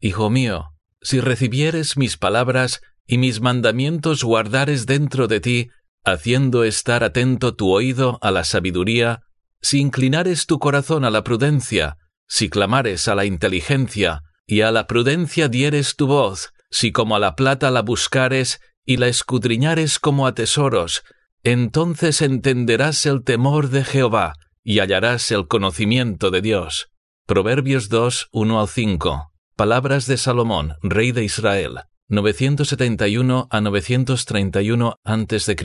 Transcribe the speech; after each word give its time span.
Hijo 0.00 0.30
mío, 0.30 0.70
si 1.00 1.20
recibieres 1.20 1.96
mis 1.96 2.16
palabras 2.16 2.80
y 3.06 3.18
mis 3.18 3.40
mandamientos 3.40 4.22
guardares 4.22 4.86
dentro 4.86 5.26
de 5.26 5.40
ti, 5.40 5.70
haciendo 6.04 6.62
estar 6.64 7.02
atento 7.02 7.54
tu 7.54 7.72
oído 7.72 8.18
a 8.22 8.30
la 8.30 8.44
sabiduría, 8.44 9.22
si 9.60 9.80
inclinares 9.80 10.46
tu 10.46 10.58
corazón 10.58 11.04
a 11.04 11.10
la 11.10 11.24
prudencia, 11.24 11.96
si 12.28 12.48
clamares 12.48 13.08
a 13.08 13.14
la 13.14 13.24
inteligencia, 13.24 14.22
y 14.46 14.60
a 14.60 14.70
la 14.70 14.86
prudencia 14.86 15.48
dieres 15.48 15.96
tu 15.96 16.06
voz, 16.06 16.52
si 16.70 16.92
como 16.92 17.16
a 17.16 17.18
la 17.18 17.34
plata 17.34 17.70
la 17.70 17.82
buscares 17.82 18.60
y 18.84 18.98
la 18.98 19.08
escudriñares 19.08 19.98
como 19.98 20.26
a 20.26 20.34
tesoros, 20.34 21.02
entonces 21.42 22.22
entenderás 22.22 23.04
el 23.06 23.24
temor 23.24 23.70
de 23.70 23.84
Jehová 23.84 24.34
y 24.62 24.78
hallarás 24.78 25.30
el 25.32 25.48
conocimiento 25.48 26.30
de 26.30 26.40
Dios. 26.40 26.90
Proverbios 27.26 27.88
2, 27.88 28.28
1 28.32 28.60
al 28.60 28.68
5. 28.68 29.32
Palabras 29.58 30.06
de 30.06 30.18
Salomón, 30.18 30.76
rey 30.82 31.10
de 31.10 31.24
Israel, 31.24 31.80
971 32.06 33.48
a 33.50 33.60
931 33.60 35.00
a.C. 35.02 35.56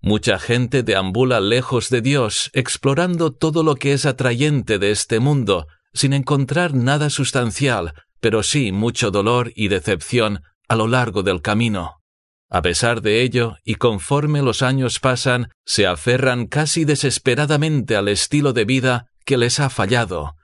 Mucha 0.00 0.38
gente 0.38 0.82
deambula 0.82 1.40
lejos 1.40 1.90
de 1.90 2.00
Dios, 2.00 2.48
explorando 2.54 3.34
todo 3.34 3.62
lo 3.62 3.74
que 3.74 3.92
es 3.92 4.06
atrayente 4.06 4.78
de 4.78 4.90
este 4.90 5.20
mundo, 5.20 5.66
sin 5.92 6.14
encontrar 6.14 6.72
nada 6.72 7.10
sustancial, 7.10 7.92
pero 8.20 8.42
sí 8.42 8.72
mucho 8.72 9.10
dolor 9.10 9.52
y 9.54 9.68
decepción 9.68 10.42
a 10.66 10.76
lo 10.76 10.88
largo 10.88 11.22
del 11.22 11.42
camino. 11.42 12.00
A 12.48 12.62
pesar 12.62 13.02
de 13.02 13.20
ello, 13.20 13.56
y 13.64 13.74
conforme 13.74 14.40
los 14.40 14.62
años 14.62 14.98
pasan, 14.98 15.50
se 15.66 15.86
aferran 15.86 16.46
casi 16.46 16.86
desesperadamente 16.86 17.96
al 17.96 18.08
estilo 18.08 18.54
de 18.54 18.64
vida 18.64 19.10
que 19.26 19.36
les 19.36 19.60
ha 19.60 19.68
fallado. 19.68 20.36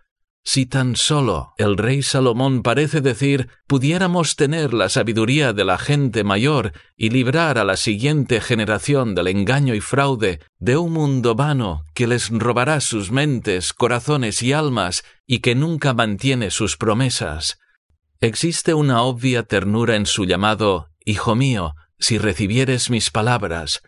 Si 0.44 0.66
tan 0.66 0.96
solo 0.96 1.54
el 1.56 1.76
rey 1.76 2.02
Salomón 2.02 2.62
parece 2.62 3.00
decir 3.00 3.48
pudiéramos 3.68 4.34
tener 4.34 4.74
la 4.74 4.88
sabiduría 4.88 5.52
de 5.52 5.64
la 5.64 5.78
gente 5.78 6.24
mayor 6.24 6.72
y 6.96 7.10
librar 7.10 7.58
a 7.58 7.64
la 7.64 7.76
siguiente 7.76 8.40
generación 8.40 9.14
del 9.14 9.28
engaño 9.28 9.74
y 9.74 9.80
fraude 9.80 10.40
de 10.58 10.76
un 10.76 10.92
mundo 10.92 11.36
vano 11.36 11.84
que 11.94 12.08
les 12.08 12.28
robará 12.30 12.80
sus 12.80 13.12
mentes, 13.12 13.72
corazones 13.72 14.42
y 14.42 14.52
almas 14.52 15.04
y 15.26 15.38
que 15.38 15.54
nunca 15.54 15.94
mantiene 15.94 16.50
sus 16.50 16.76
promesas. 16.76 17.58
Existe 18.20 18.74
una 18.74 19.02
obvia 19.02 19.44
ternura 19.44 19.94
en 19.94 20.06
su 20.06 20.24
llamado 20.24 20.88
Hijo 21.04 21.34
mío, 21.34 21.74
si 21.98 22.18
recibieres 22.18 22.90
mis 22.90 23.10
palabras, 23.10 23.82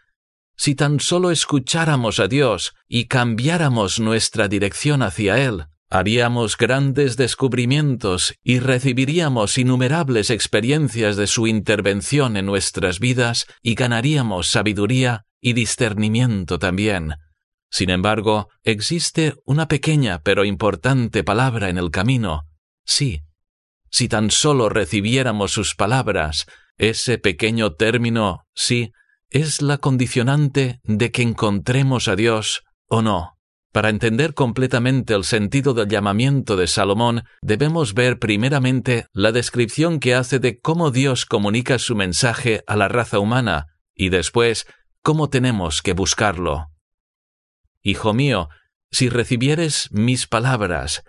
si 0.56 0.74
tan 0.74 1.00
solo 1.00 1.30
escucháramos 1.30 2.20
a 2.20 2.28
Dios 2.28 2.74
y 2.88 3.06
cambiáramos 3.06 3.98
nuestra 3.98 4.46
dirección 4.48 5.02
hacia 5.02 5.38
Él, 5.44 5.66
haríamos 5.94 6.56
grandes 6.56 7.16
descubrimientos 7.16 8.34
y 8.42 8.58
recibiríamos 8.58 9.58
innumerables 9.58 10.30
experiencias 10.30 11.16
de 11.16 11.28
su 11.28 11.46
intervención 11.46 12.36
en 12.36 12.46
nuestras 12.46 12.98
vidas 12.98 13.46
y 13.62 13.76
ganaríamos 13.76 14.48
sabiduría 14.48 15.24
y 15.40 15.52
discernimiento 15.52 16.58
también. 16.58 17.14
Sin 17.70 17.90
embargo, 17.90 18.48
existe 18.64 19.34
una 19.44 19.68
pequeña 19.68 20.20
pero 20.20 20.44
importante 20.44 21.22
palabra 21.22 21.68
en 21.68 21.78
el 21.78 21.92
camino. 21.92 22.42
Sí, 22.84 23.20
si 23.88 24.08
tan 24.08 24.32
solo 24.32 24.68
recibiéramos 24.68 25.52
sus 25.52 25.76
palabras, 25.76 26.46
ese 26.76 27.18
pequeño 27.18 27.74
término, 27.74 28.40
sí, 28.52 28.90
es 29.30 29.62
la 29.62 29.78
condicionante 29.78 30.80
de 30.82 31.12
que 31.12 31.22
encontremos 31.22 32.08
a 32.08 32.16
Dios 32.16 32.64
o 32.88 33.00
no. 33.00 33.33
Para 33.74 33.88
entender 33.88 34.34
completamente 34.34 35.14
el 35.14 35.24
sentido 35.24 35.74
del 35.74 35.88
llamamiento 35.88 36.54
de 36.54 36.68
Salomón, 36.68 37.24
debemos 37.42 37.92
ver 37.92 38.20
primeramente 38.20 39.08
la 39.12 39.32
descripción 39.32 39.98
que 39.98 40.14
hace 40.14 40.38
de 40.38 40.60
cómo 40.60 40.92
Dios 40.92 41.26
comunica 41.26 41.80
su 41.80 41.96
mensaje 41.96 42.62
a 42.68 42.76
la 42.76 42.86
raza 42.86 43.18
humana 43.18 43.66
y 43.92 44.10
después 44.10 44.68
cómo 45.02 45.28
tenemos 45.28 45.82
que 45.82 45.92
buscarlo. 45.92 46.68
Hijo 47.82 48.14
mío, 48.14 48.48
si 48.92 49.08
recibieres 49.08 49.88
mis 49.90 50.28
palabras, 50.28 51.02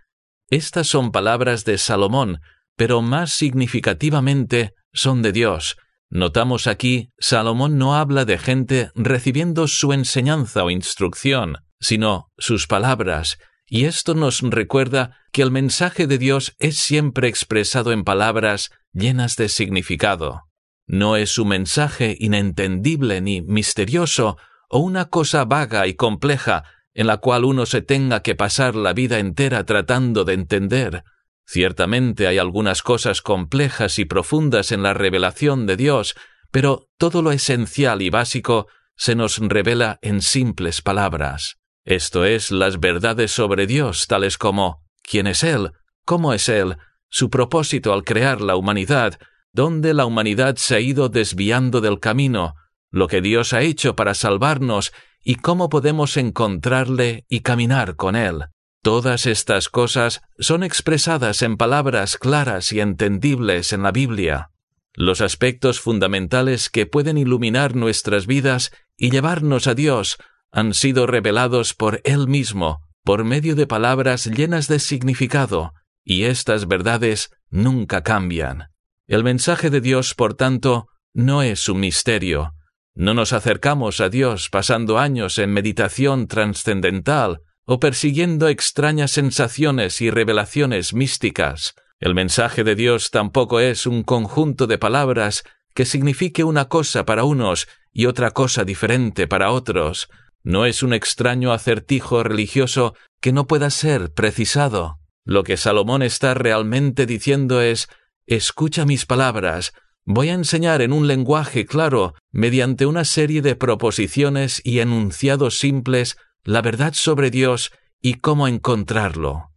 estas 0.50 0.88
son 0.88 1.12
palabras 1.12 1.66
de 1.66 1.78
Salomón, 1.78 2.42
pero 2.76 3.04
más 3.04 3.32
significativamente 3.32 4.74
son 4.92 5.22
de 5.22 5.34
Dios. 5.34 5.78
Notamos 6.10 6.66
aquí, 6.66 7.12
Salomón 7.20 7.78
no 7.78 7.94
habla 7.94 8.26
de 8.26 8.40
gente 8.40 8.90
recibiendo 8.96 9.68
su 9.68 9.94
enseñanza 9.94 10.64
o 10.64 10.72
instrucción, 10.72 11.58
sino 11.80 12.32
sus 12.38 12.68
palabras, 12.68 13.38
y 13.68 13.86
esto 13.86 14.14
nos 14.14 14.42
recuerda 14.42 15.18
que 15.32 15.42
el 15.42 15.52
mensaje 15.52 16.08
de 16.08 16.18
Dios 16.18 16.56
es 16.60 16.78
siempre 16.78 17.28
expresado 17.28 17.92
en 17.92 18.04
palabras 18.04 18.72
llenas 18.94 19.36
de 19.36 19.50
significado. 19.50 20.44
No 20.88 21.18
es 21.18 21.40
un 21.40 21.50
mensaje 21.50 22.16
inentendible 22.20 23.22
ni 23.22 23.42
misterioso 23.42 24.38
o 24.70 24.80
una 24.80 25.06
cosa 25.06 25.46
vaga 25.46 25.88
y 25.88 25.96
compleja 25.96 26.64
en 26.94 27.08
la 27.08 27.18
cual 27.18 27.44
uno 27.44 27.66
se 27.66 27.82
tenga 27.82 28.22
que 28.22 28.36
pasar 28.36 28.76
la 28.76 28.94
vida 28.94 29.20
entera 29.20 29.66
tratando 29.66 30.24
de 30.24 30.34
entender. 30.34 31.04
Ciertamente 31.46 32.28
hay 32.28 32.38
algunas 32.38 32.82
cosas 32.82 33.22
complejas 33.22 34.00
y 34.00 34.06
profundas 34.06 34.72
en 34.72 34.82
la 34.82 34.94
revelación 34.94 35.66
de 35.66 35.76
Dios, 35.76 36.16
pero 36.52 36.88
todo 36.98 37.22
lo 37.22 37.32
esencial 37.32 38.02
y 38.02 38.10
básico 38.10 38.68
se 38.96 39.16
nos 39.16 39.38
revela 39.40 40.00
en 40.02 40.22
simples 40.22 40.82
palabras. 40.82 41.58
Esto 41.86 42.26
es 42.26 42.50
las 42.50 42.80
verdades 42.80 43.32
sobre 43.32 43.68
Dios, 43.68 44.08
tales 44.08 44.40
como 44.40 44.84
quién 45.04 45.28
es 45.28 45.44
Él, 45.44 45.72
cómo 46.04 46.34
es 46.34 46.50
Él, 46.50 46.78
su 47.10 47.30
propósito 47.30 47.94
al 47.94 48.04
crear 48.04 48.42
la 48.42 48.56
humanidad, 48.56 49.20
dónde 49.54 49.94
la 49.94 50.06
humanidad 50.06 50.56
se 50.56 50.76
ha 50.76 50.80
ido 50.80 51.10
desviando 51.10 51.82
del 51.82 52.00
camino, 52.00 52.56
lo 52.90 53.08
que 53.08 53.22
Dios 53.22 53.54
ha 53.54 53.62
hecho 53.62 53.96
para 53.96 54.16
salvarnos 54.16 54.94
y 55.24 55.36
cómo 55.36 55.70
podemos 55.70 56.18
encontrarle 56.18 57.26
y 57.30 57.42
caminar 57.42 57.96
con 57.96 58.16
Él. 58.16 58.46
Todas 58.82 59.28
estas 59.28 59.70
cosas 59.70 60.22
son 60.40 60.64
expresadas 60.64 61.44
en 61.44 61.56
palabras 61.56 62.18
claras 62.18 62.72
y 62.72 62.80
entendibles 62.80 63.74
en 63.74 63.84
la 63.84 63.92
Biblia. 63.92 64.50
Los 64.94 65.22
aspectos 65.22 65.80
fundamentales 65.80 66.70
que 66.70 66.86
pueden 66.86 67.18
iluminar 67.18 67.76
nuestras 67.76 68.26
vidas 68.26 68.72
y 68.98 69.12
llevarnos 69.12 69.68
a 69.68 69.76
Dios 69.76 70.18
han 70.56 70.74
sido 70.74 71.06
revelados 71.06 71.74
por 71.74 72.00
Él 72.06 72.30
mismo, 72.30 72.80
por 73.04 73.26
medio 73.26 73.56
de 73.56 73.68
palabras 73.68 74.26
llenas 74.26 74.70
de 74.70 74.80
significado, 74.80 75.74
y 76.06 76.24
estas 76.24 76.70
verdades 76.70 77.30
nunca 77.50 78.04
cambian. 78.04 78.70
El 79.06 79.26
mensaje 79.26 79.70
de 79.70 79.82
Dios, 79.82 80.14
por 80.16 80.34
tanto, 80.34 80.88
no 81.14 81.44
es 81.44 81.68
un 81.68 81.82
misterio. 81.82 82.54
No 82.94 83.14
nos 83.14 83.34
acercamos 83.34 84.00
a 84.00 84.08
Dios 84.08 84.50
pasando 84.50 84.98
años 84.98 85.40
en 85.40 85.52
meditación 85.52 86.26
trascendental 86.28 87.42
o 87.66 87.82
persiguiendo 87.82 88.48
extrañas 88.48 89.12
sensaciones 89.12 90.00
y 90.00 90.10
revelaciones 90.10 90.94
místicas. 90.94 91.76
El 92.00 92.16
mensaje 92.16 92.64
de 92.64 92.76
Dios 92.76 93.12
tampoco 93.12 93.60
es 93.60 93.86
un 93.86 94.04
conjunto 94.04 94.68
de 94.68 94.78
palabras 94.78 95.44
que 95.74 95.84
signifique 95.84 96.46
una 96.46 96.70
cosa 96.70 97.04
para 97.04 97.26
unos 97.26 97.68
y 97.92 98.06
otra 98.06 98.32
cosa 98.32 98.64
diferente 98.64 99.28
para 99.28 99.52
otros. 99.52 100.08
No 100.46 100.68
es 100.68 100.84
un 100.84 100.94
extraño 100.94 101.52
acertijo 101.52 102.22
religioso 102.22 102.94
que 103.20 103.34
no 103.34 103.48
pueda 103.48 103.72
ser 103.72 104.14
precisado. 104.14 105.00
Lo 105.26 105.44
que 105.44 105.58
Salomón 105.58 106.04
está 106.04 106.36
realmente 106.36 107.08
diciendo 107.08 107.62
es 107.62 107.90
Escucha 108.28 108.86
mis 108.86 109.08
palabras, 109.08 109.74
voy 110.04 110.30
a 110.30 110.36
enseñar 110.36 110.84
en 110.84 110.94
un 110.94 111.08
lenguaje 111.08 111.66
claro, 111.66 112.14
mediante 112.32 112.86
una 112.86 113.06
serie 113.06 113.42
de 113.42 113.56
proposiciones 113.56 114.62
y 114.64 114.82
enunciados 114.82 115.58
simples, 115.58 116.16
la 116.44 116.62
verdad 116.62 116.94
sobre 116.94 117.32
Dios 117.32 117.72
y 118.00 118.16
cómo 118.16 118.48
encontrarlo. 118.48 119.50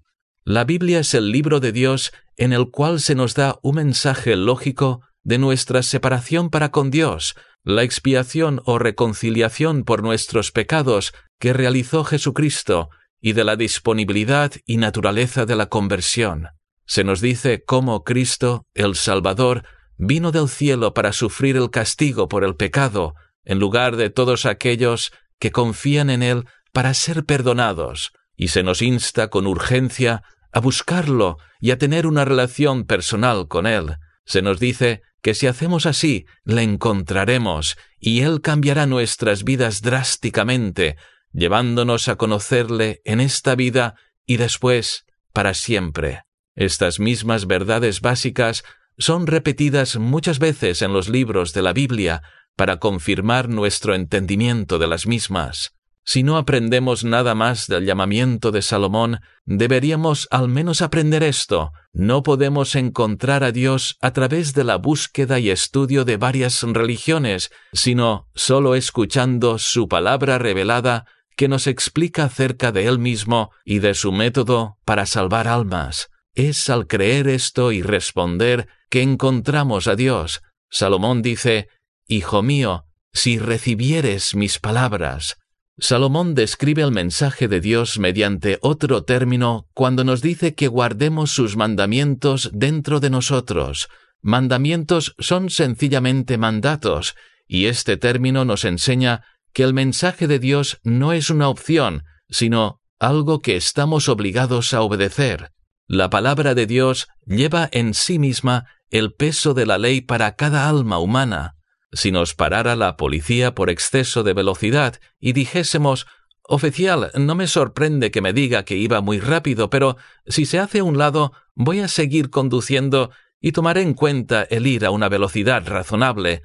La 0.43 0.65
Biblia 0.65 1.01
es 1.01 1.13
el 1.13 1.31
libro 1.31 1.61
de 1.61 1.73
Dios 1.73 2.13
en 2.39 2.55
el 2.55 2.71
cual 2.71 3.01
se 3.01 3.15
nos 3.15 3.35
da 3.35 3.59
un 3.63 3.75
mensaje 3.75 4.37
lógico 4.37 5.03
de 5.23 5.37
nuestra 5.37 5.83
separación 5.83 6.49
para 6.49 6.71
con 6.71 6.91
Dios, 6.91 7.37
la 7.65 7.83
expiación 7.83 8.63
o 8.65 8.79
reconciliación 8.79 9.85
por 9.85 10.03
nuestros 10.03 10.53
pecados 10.53 11.13
que 11.39 11.53
realizó 11.53 12.05
Jesucristo 12.05 12.91
y 13.21 13.33
de 13.33 13.45
la 13.45 13.57
disponibilidad 13.57 14.53
y 14.67 14.77
naturaleza 14.77 15.45
de 15.47 15.57
la 15.57 15.67
conversión. 15.67 16.49
Se 16.87 17.05
nos 17.05 17.21
dice 17.21 17.65
cómo 17.65 18.05
Cristo, 18.05 18.67
el 18.75 18.95
Salvador, 18.95 19.65
vino 19.99 20.33
del 20.33 20.49
cielo 20.49 20.95
para 20.95 21.13
sufrir 21.13 21.57
el 21.57 21.71
castigo 21.71 22.29
por 22.29 22.45
el 22.45 22.57
pecado, 22.57 23.15
en 23.45 23.59
lugar 23.59 23.97
de 23.97 24.11
todos 24.11 24.47
aquellos 24.47 25.13
que 25.39 25.51
confían 25.51 26.11
en 26.11 26.23
Él 26.23 26.45
para 26.73 26.95
ser 26.95 27.25
perdonados, 27.25 28.13
y 28.37 28.49
se 28.49 28.63
nos 28.63 28.83
insta 28.83 29.29
con 29.29 29.47
urgencia 29.47 30.23
a 30.53 30.61
buscarlo 30.61 31.39
y 31.61 31.73
a 31.73 31.79
tener 31.79 32.07
una 32.07 32.25
relación 32.25 32.85
personal 32.85 33.49
con 33.49 33.67
Él. 33.67 33.97
Se 34.25 34.43
nos 34.43 34.61
dice 34.61 35.03
que 35.23 35.35
si 35.35 35.47
hacemos 35.47 35.87
así, 35.87 36.27
le 36.45 36.63
encontraremos, 36.63 37.77
y 37.99 38.21
Él 38.21 38.41
cambiará 38.41 38.87
nuestras 38.87 39.45
vidas 39.45 39.83
drásticamente, 39.83 40.97
llevándonos 41.33 42.09
a 42.09 42.17
conocerle 42.17 43.01
en 43.05 43.21
esta 43.21 43.55
vida 43.55 43.95
y 44.27 44.37
después 44.37 45.05
para 45.33 45.55
siempre. 45.55 46.23
Estas 46.55 46.99
mismas 46.99 47.47
verdades 47.47 48.01
básicas 48.01 48.65
son 48.99 49.27
repetidas 49.27 49.97
muchas 49.97 50.39
veces 50.39 50.83
en 50.83 50.93
los 50.93 51.09
libros 51.09 51.53
de 51.53 51.63
la 51.63 51.73
Biblia 51.73 52.23
para 52.57 52.79
confirmar 52.79 53.49
nuestro 53.49 53.95
entendimiento 53.95 54.79
de 54.79 54.89
las 54.89 55.07
mismas. 55.07 55.78
Si 56.11 56.23
no 56.23 56.39
aprendemos 56.39 57.05
nada 57.05 57.35
más 57.35 57.67
del 57.67 57.85
llamamiento 57.85 58.51
de 58.51 58.63
Salomón, 58.63 59.21
deberíamos 59.45 60.27
al 60.31 60.49
menos 60.49 60.81
aprender 60.81 61.23
esto. 61.23 61.73
No 61.93 62.23
podemos 62.23 62.77
encontrar 62.77 63.45
a 63.45 63.53
Dios 63.53 63.99
a 64.01 64.15
través 64.15 64.55
de 64.55 64.65
la 64.65 64.77
búsqueda 64.77 65.39
y 65.39 65.51
estudio 65.51 66.07
de 66.07 66.17
varias 66.17 66.63
religiones, 66.63 67.51
sino 67.75 68.27
solo 68.35 68.75
escuchando 68.75 69.59
su 69.59 69.87
palabra 69.87 70.39
revelada 70.39 71.05
que 71.37 71.47
nos 71.47 71.67
explica 71.67 72.25
acerca 72.25 72.73
de 72.73 72.87
Él 72.87 72.99
mismo 72.99 73.51
y 73.63 73.81
de 73.81 73.93
su 73.93 74.11
método 74.11 74.79
para 74.87 75.05
salvar 75.05 75.47
almas. 75.47 76.09
Es 76.33 76.71
al 76.71 76.87
creer 76.87 77.29
esto 77.29 77.71
y 77.71 77.83
responder 77.83 78.67
que 78.89 79.03
encontramos 79.03 79.87
a 79.89 79.95
Dios. 79.95 80.41
Salomón 80.71 81.21
dice, 81.21 81.69
Hijo 82.07 82.43
mío, 82.43 82.87
si 83.13 83.39
recibieres 83.39 84.35
mis 84.35 84.59
palabras, 84.59 85.37
Salomón 85.81 86.35
describe 86.35 86.83
el 86.83 86.91
mensaje 86.91 87.47
de 87.47 87.61
Dios 87.61 88.01
mediante 88.01 88.59
otro 88.63 89.05
término 89.05 89.69
cuando 89.75 90.03
nos 90.03 90.23
dice 90.23 90.55
que 90.57 90.67
guardemos 90.67 91.31
sus 91.31 91.57
mandamientos 91.57 92.51
dentro 92.53 92.99
de 92.99 93.11
nosotros. 93.11 93.89
Mandamientos 94.21 95.15
son 95.21 95.51
sencillamente 95.51 96.37
mandatos, 96.37 97.15
y 97.47 97.67
este 97.67 97.97
término 97.97 98.45
nos 98.45 98.65
enseña 98.65 99.23
que 99.53 99.63
el 99.63 99.73
mensaje 99.73 100.27
de 100.27 100.41
Dios 100.41 100.81
no 100.83 101.13
es 101.13 101.31
una 101.31 101.49
opción, 101.49 102.03
sino 102.29 102.81
algo 102.99 103.41
que 103.41 103.55
estamos 103.55 104.09
obligados 104.09 104.75
a 104.75 104.83
obedecer. 104.83 105.53
La 105.87 106.11
palabra 106.11 106.55
de 106.55 106.67
Dios 106.67 107.07
lleva 107.25 107.69
en 107.71 107.95
sí 107.95 108.19
misma 108.19 108.67
el 108.91 109.13
peso 109.13 109.55
de 109.55 109.65
la 109.65 109.79
ley 109.79 110.01
para 110.01 110.35
cada 110.35 110.69
alma 110.69 110.99
humana. 110.99 111.58
Si 111.93 112.13
nos 112.13 112.35
parara 112.35 112.77
la 112.77 112.97
policía 112.97 113.55
por 113.55 113.71
exceso 113.71 114.23
de 114.23 114.35
velocidad 114.35 115.01
y 115.19 115.33
dijésemos 115.33 116.07
Oficial, 116.51 117.11
no 117.15 117.35
me 117.35 117.47
sorprende 117.47 118.11
que 118.11 118.23
me 118.23 118.33
diga 118.33 118.65
que 118.65 118.75
iba 118.75 119.03
muy 119.03 119.21
rápido, 119.21 119.69
pero 119.69 119.99
si 120.27 120.47
se 120.47 120.59
hace 120.59 120.79
a 120.79 120.85
un 120.85 120.97
lado, 120.97 121.35
voy 121.55 121.81
a 121.81 121.89
seguir 121.89 122.31
conduciendo 122.31 123.11
y 123.39 123.53
tomaré 123.53 123.83
en 123.83 123.93
cuenta 123.93 124.45
el 124.45 124.67
ir 124.67 124.87
a 124.87 124.91
una 124.91 125.11
velocidad 125.11 125.67
razonable. 125.67 126.41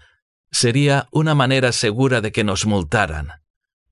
Sería 0.51 1.07
una 1.13 1.35
manera 1.35 1.71
segura 1.71 2.19
de 2.19 2.33
que 2.33 2.43
nos 2.43 2.65
multaran. 2.65 3.29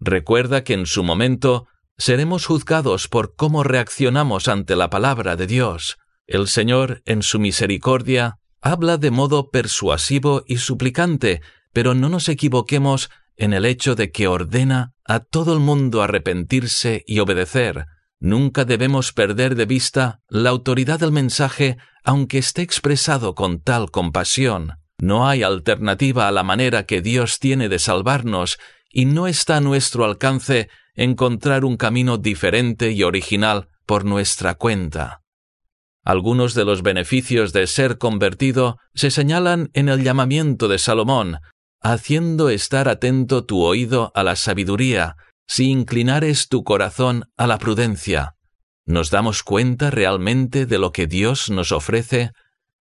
Recuerda 0.02 0.66
que 0.66 0.74
en 0.74 0.86
su 0.86 1.02
momento 1.02 1.68
seremos 1.98 2.46
juzgados 2.46 3.08
por 3.08 3.38
cómo 3.38 3.64
reaccionamos 3.64 4.50
ante 4.50 4.76
la 4.76 4.90
palabra 4.90 5.38
de 5.38 5.48
Dios. 5.48 5.98
El 6.28 6.50
Señor, 6.50 7.02
en 7.06 7.24
su 7.24 7.40
misericordia, 7.40 8.41
habla 8.62 8.98
de 8.98 9.12
modo 9.12 9.50
persuasivo 9.50 10.44
y 10.48 10.58
suplicante, 10.58 11.42
pero 11.74 11.94
no 11.96 12.10
nos 12.10 12.30
equivoquemos 12.30 13.10
en 13.36 13.54
el 13.54 13.66
hecho 13.66 13.96
de 13.96 14.12
que 14.12 14.28
ordena 14.28 14.94
a 15.06 15.20
todo 15.20 15.54
el 15.54 15.60
mundo 15.60 16.02
arrepentirse 16.04 17.04
y 17.08 17.20
obedecer. 17.20 17.88
Nunca 18.20 18.66
debemos 18.66 19.14
perder 19.14 19.56
de 19.56 19.66
vista 19.66 20.22
la 20.30 20.52
autoridad 20.52 21.00
del 21.00 21.12
mensaje, 21.12 21.78
aunque 22.04 22.38
esté 22.38 22.62
expresado 22.62 23.34
con 23.34 23.62
tal 23.62 23.90
compasión. 23.90 24.74
No 25.00 25.28
hay 25.28 25.42
alternativa 25.42 26.28
a 26.28 26.32
la 26.32 26.44
manera 26.44 26.86
que 26.86 27.02
Dios 27.02 27.40
tiene 27.40 27.68
de 27.68 27.80
salvarnos, 27.80 28.60
y 28.92 29.06
no 29.06 29.26
está 29.26 29.58
a 29.58 29.62
nuestro 29.62 30.06
alcance 30.06 30.70
encontrar 30.94 31.66
un 31.66 31.78
camino 31.78 32.18
diferente 32.18 32.92
y 32.92 33.02
original 33.02 33.70
por 33.88 34.06
nuestra 34.06 34.54
cuenta. 34.54 35.21
Algunos 36.04 36.56
de 36.56 36.66
los 36.66 36.82
beneficios 36.82 37.54
de 37.54 37.68
ser 37.68 37.98
convertido 37.98 38.80
se 38.96 39.12
señalan 39.12 39.70
en 39.74 39.88
el 39.88 40.04
llamamiento 40.04 40.68
de 40.68 40.80
Salomón, 40.80 41.40
haciendo 41.80 42.50
estar 42.50 42.90
atento 42.90 43.46
tu 43.46 43.62
oído 43.62 44.12
a 44.16 44.24
la 44.24 44.36
sabiduría, 44.36 45.16
si 45.48 45.70
inclinares 45.70 46.48
tu 46.48 46.64
corazón 46.64 47.26
a 47.38 47.46
la 47.46 47.60
prudencia. 47.60 48.36
¿Nos 48.86 49.12
damos 49.12 49.44
cuenta 49.44 49.92
realmente 49.92 50.66
de 50.66 50.80
lo 50.80 50.92
que 50.92 51.06
Dios 51.06 51.52
nos 51.52 51.72
ofrece? 51.72 52.32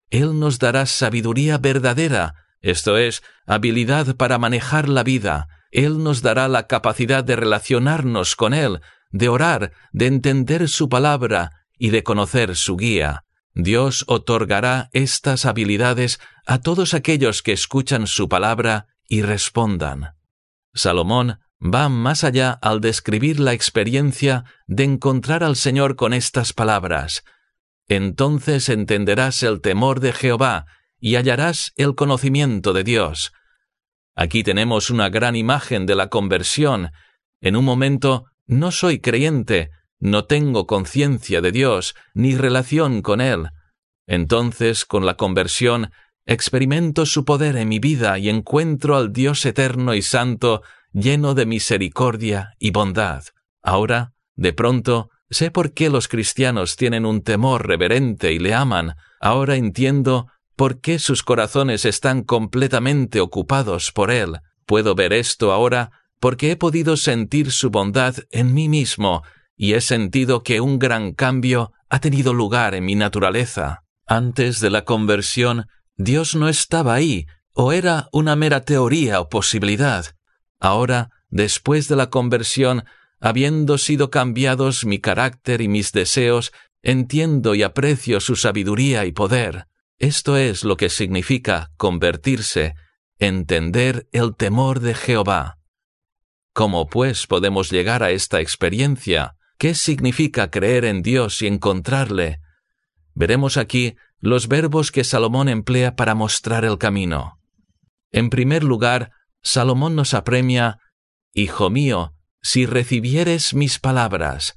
Él 0.08 0.38
nos 0.38 0.58
dará 0.58 0.86
sabiduría 0.86 1.58
verdadera, 1.58 2.34
esto 2.62 2.96
es, 2.96 3.22
habilidad 3.46 4.16
para 4.16 4.38
manejar 4.38 4.88
la 4.88 5.02
vida. 5.02 5.48
Él 5.70 6.02
nos 6.02 6.22
dará 6.22 6.48
la 6.48 6.66
capacidad 6.66 7.22
de 7.22 7.36
relacionarnos 7.36 8.34
con 8.34 8.54
Él, 8.54 8.80
de 9.10 9.28
orar, 9.28 9.72
de 9.92 10.06
entender 10.06 10.68
su 10.68 10.88
palabra 10.88 11.59
y 11.80 11.90
de 11.90 12.04
conocer 12.04 12.54
su 12.56 12.76
guía. 12.76 13.24
Dios 13.54 14.04
otorgará 14.06 14.90
estas 14.92 15.46
habilidades 15.46 16.20
a 16.46 16.60
todos 16.60 16.92
aquellos 16.92 17.42
que 17.42 17.52
escuchan 17.52 18.06
su 18.06 18.28
palabra 18.28 18.86
y 19.08 19.22
respondan. 19.22 20.14
Salomón 20.74 21.40
va 21.60 21.88
más 21.88 22.22
allá 22.22 22.52
al 22.52 22.82
describir 22.82 23.40
la 23.40 23.54
experiencia 23.54 24.44
de 24.66 24.84
encontrar 24.84 25.42
al 25.42 25.56
Señor 25.56 25.96
con 25.96 26.12
estas 26.12 26.52
palabras. 26.52 27.24
Entonces 27.88 28.68
entenderás 28.68 29.42
el 29.42 29.62
temor 29.62 30.00
de 30.00 30.12
Jehová 30.12 30.66
y 31.00 31.16
hallarás 31.16 31.72
el 31.76 31.94
conocimiento 31.94 32.74
de 32.74 32.84
Dios. 32.84 33.32
Aquí 34.14 34.44
tenemos 34.44 34.90
una 34.90 35.08
gran 35.08 35.34
imagen 35.34 35.86
de 35.86 35.94
la 35.94 36.08
conversión. 36.08 36.92
En 37.40 37.56
un 37.56 37.64
momento 37.64 38.26
no 38.46 38.70
soy 38.70 39.00
creyente, 39.00 39.70
no 40.00 40.24
tengo 40.24 40.66
conciencia 40.66 41.42
de 41.42 41.52
Dios 41.52 41.94
ni 42.14 42.34
relación 42.34 43.02
con 43.02 43.20
Él. 43.20 43.50
Entonces, 44.06 44.84
con 44.86 45.06
la 45.06 45.16
conversión, 45.16 45.92
experimento 46.26 47.06
su 47.06 47.24
poder 47.24 47.56
en 47.56 47.68
mi 47.68 47.78
vida 47.78 48.18
y 48.18 48.28
encuentro 48.28 48.96
al 48.96 49.12
Dios 49.12 49.44
eterno 49.44 49.94
y 49.94 50.02
santo, 50.02 50.62
lleno 50.92 51.34
de 51.34 51.46
misericordia 51.46 52.54
y 52.58 52.70
bondad. 52.70 53.24
Ahora, 53.62 54.14
de 54.34 54.52
pronto, 54.52 55.10
sé 55.28 55.50
por 55.50 55.74
qué 55.74 55.90
los 55.90 56.08
cristianos 56.08 56.76
tienen 56.76 57.04
un 57.04 57.22
temor 57.22 57.68
reverente 57.68 58.32
y 58.32 58.38
le 58.38 58.54
aman. 58.54 58.96
Ahora 59.20 59.56
entiendo 59.56 60.28
por 60.56 60.80
qué 60.80 60.98
sus 60.98 61.22
corazones 61.22 61.84
están 61.84 62.22
completamente 62.22 63.20
ocupados 63.20 63.92
por 63.92 64.10
Él. 64.10 64.40
Puedo 64.64 64.94
ver 64.94 65.12
esto 65.12 65.52
ahora 65.52 65.92
porque 66.20 66.50
he 66.50 66.56
podido 66.56 66.96
sentir 66.96 67.52
su 67.52 67.70
bondad 67.70 68.16
en 68.30 68.54
mí 68.54 68.68
mismo 68.68 69.22
y 69.62 69.74
he 69.74 69.82
sentido 69.82 70.42
que 70.42 70.62
un 70.62 70.78
gran 70.78 71.12
cambio 71.12 71.74
ha 71.90 72.00
tenido 72.00 72.32
lugar 72.32 72.74
en 72.74 72.82
mi 72.86 72.94
naturaleza. 72.94 73.84
Antes 74.06 74.58
de 74.60 74.70
la 74.70 74.86
conversión, 74.86 75.66
Dios 75.98 76.34
no 76.34 76.48
estaba 76.48 76.94
ahí, 76.94 77.26
o 77.52 77.72
era 77.72 78.08
una 78.10 78.36
mera 78.36 78.62
teoría 78.62 79.20
o 79.20 79.28
posibilidad. 79.28 80.06
Ahora, 80.60 81.10
después 81.28 81.88
de 81.88 81.96
la 81.96 82.08
conversión, 82.08 82.84
habiendo 83.20 83.76
sido 83.76 84.08
cambiados 84.08 84.86
mi 84.86 84.98
carácter 84.98 85.60
y 85.60 85.68
mis 85.68 85.92
deseos, 85.92 86.52
entiendo 86.80 87.54
y 87.54 87.62
aprecio 87.62 88.20
su 88.20 88.36
sabiduría 88.36 89.04
y 89.04 89.12
poder. 89.12 89.66
Esto 89.98 90.38
es 90.38 90.64
lo 90.64 90.78
que 90.78 90.88
significa 90.88 91.70
convertirse, 91.76 92.76
entender 93.18 94.08
el 94.12 94.34
temor 94.36 94.80
de 94.80 94.94
Jehová. 94.94 95.58
¿Cómo 96.54 96.88
pues 96.88 97.26
podemos 97.26 97.70
llegar 97.70 98.02
a 98.02 98.10
esta 98.10 98.40
experiencia? 98.40 99.36
¿Qué 99.60 99.74
significa 99.74 100.50
creer 100.50 100.86
en 100.86 101.02
Dios 101.02 101.42
y 101.42 101.46
encontrarle? 101.46 102.40
Veremos 103.12 103.58
aquí 103.58 103.94
los 104.18 104.48
verbos 104.48 104.90
que 104.90 105.04
Salomón 105.04 105.50
emplea 105.50 105.96
para 105.96 106.14
mostrar 106.14 106.64
el 106.64 106.78
camino. 106.78 107.38
En 108.10 108.30
primer 108.30 108.64
lugar, 108.64 109.10
Salomón 109.42 109.94
nos 109.94 110.14
apremia, 110.14 110.78
Hijo 111.34 111.68
mío, 111.68 112.14
si 112.40 112.64
recibieres 112.64 113.52
mis 113.52 113.78
palabras. 113.78 114.54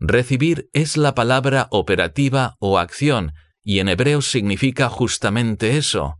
Recibir 0.00 0.68
es 0.72 0.96
la 0.96 1.14
palabra 1.14 1.68
operativa 1.70 2.56
o 2.58 2.80
acción, 2.80 3.34
y 3.62 3.78
en 3.78 3.88
hebreo 3.88 4.20
significa 4.20 4.88
justamente 4.88 5.76
eso. 5.76 6.18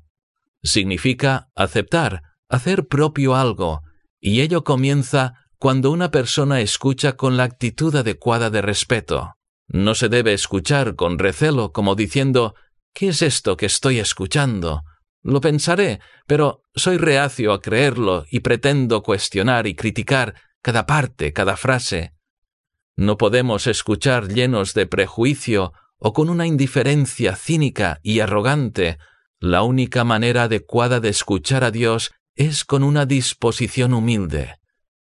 Significa 0.62 1.50
aceptar, 1.56 2.22
hacer 2.48 2.86
propio 2.86 3.34
algo, 3.34 3.82
y 4.20 4.40
ello 4.40 4.62
comienza 4.62 5.39
cuando 5.60 5.90
una 5.90 6.10
persona 6.10 6.62
escucha 6.62 7.18
con 7.18 7.36
la 7.36 7.44
actitud 7.44 7.94
adecuada 7.94 8.48
de 8.48 8.62
respeto. 8.62 9.36
No 9.68 9.94
se 9.94 10.08
debe 10.08 10.32
escuchar 10.32 10.96
con 10.96 11.18
recelo 11.18 11.70
como 11.70 11.96
diciendo 11.96 12.54
¿Qué 12.94 13.08
es 13.08 13.20
esto 13.20 13.58
que 13.58 13.66
estoy 13.66 13.98
escuchando? 13.98 14.84
Lo 15.22 15.42
pensaré, 15.42 16.00
pero 16.26 16.62
soy 16.74 16.96
reacio 16.96 17.52
a 17.52 17.60
creerlo 17.60 18.24
y 18.30 18.40
pretendo 18.40 19.02
cuestionar 19.02 19.66
y 19.66 19.74
criticar 19.74 20.34
cada 20.62 20.86
parte, 20.86 21.34
cada 21.34 21.58
frase. 21.58 22.14
No 22.96 23.18
podemos 23.18 23.66
escuchar 23.66 24.28
llenos 24.28 24.72
de 24.72 24.86
prejuicio 24.86 25.74
o 25.98 26.14
con 26.14 26.30
una 26.30 26.46
indiferencia 26.46 27.36
cínica 27.36 28.00
y 28.02 28.20
arrogante. 28.20 28.96
La 29.38 29.62
única 29.62 30.04
manera 30.04 30.44
adecuada 30.44 31.00
de 31.00 31.10
escuchar 31.10 31.64
a 31.64 31.70
Dios 31.70 32.12
es 32.34 32.64
con 32.64 32.82
una 32.82 33.04
disposición 33.04 33.92
humilde. 33.92 34.59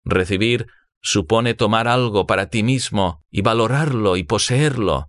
Recibir 0.04 0.66
supone 1.00 1.54
tomar 1.54 1.88
algo 1.88 2.26
para 2.26 2.46
ti 2.46 2.62
mismo 2.62 3.24
y 3.30 3.42
valorarlo 3.42 4.16
y 4.16 4.22
poseerlo. 4.22 5.08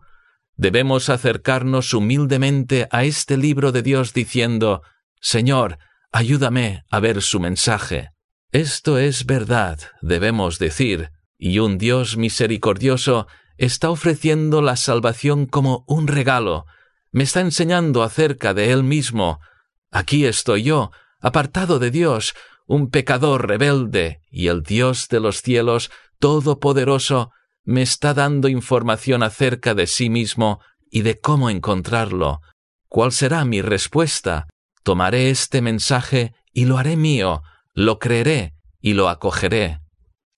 debemos 0.56 1.10
acercarnos 1.10 1.94
humildemente 1.94 2.88
a 2.92 3.04
este 3.04 3.38
libro 3.38 3.72
de 3.72 3.82
Dios 3.82 4.14
diciendo, 4.14 4.84
Señor, 5.20 5.80
ayúdame 6.12 6.84
a 6.92 7.00
ver 7.00 7.22
su 7.22 7.40
mensaje. 7.40 8.12
Esto 8.52 9.00
es 9.00 9.26
verdad, 9.26 9.80
debemos 10.02 10.60
decir, 10.60 11.10
y 11.40 11.58
un 11.58 11.80
Dios 11.80 12.18
misericordioso 12.18 13.28
está 13.58 13.90
ofreciendo 13.90 14.62
la 14.62 14.76
salvación 14.76 15.48
como 15.48 15.84
un 15.88 16.08
regalo, 16.08 16.66
me 17.12 17.24
está 17.24 17.42
enseñando 17.42 18.04
acerca 18.04 18.54
de 18.54 18.72
Él 18.72 18.84
mismo. 18.84 19.40
Aquí 19.92 20.26
estoy 20.26 20.64
yo, 20.64 20.92
apartado 21.20 21.80
de 21.80 21.92
Dios, 21.92 22.34
un 22.66 22.90
pecador 22.90 23.48
rebelde, 23.48 24.22
y 24.30 24.48
el 24.48 24.64
Dios 24.64 25.08
de 25.10 25.20
los 25.20 25.42
cielos, 25.42 25.92
todopoderoso, 26.20 27.32
me 27.64 27.82
está 27.82 28.14
dando 28.14 28.48
información 28.48 29.24
acerca 29.24 29.74
de 29.74 29.88
sí 29.88 30.10
mismo 30.10 30.60
y 30.90 31.02
de 31.02 31.20
cómo 31.20 31.50
encontrarlo. 31.50 32.42
¿Cuál 32.88 33.12
será 33.12 33.46
mi 33.46 33.62
respuesta? 33.62 34.48
Tomaré 34.84 35.30
este 35.30 35.62
mensaje 35.62 36.34
y 36.52 36.66
lo 36.66 36.78
haré 36.78 36.98
mío, 36.98 37.42
lo 37.74 38.00
creeré 38.00 38.54
y 38.80 38.94
lo 38.94 39.10
acogeré. 39.10 39.80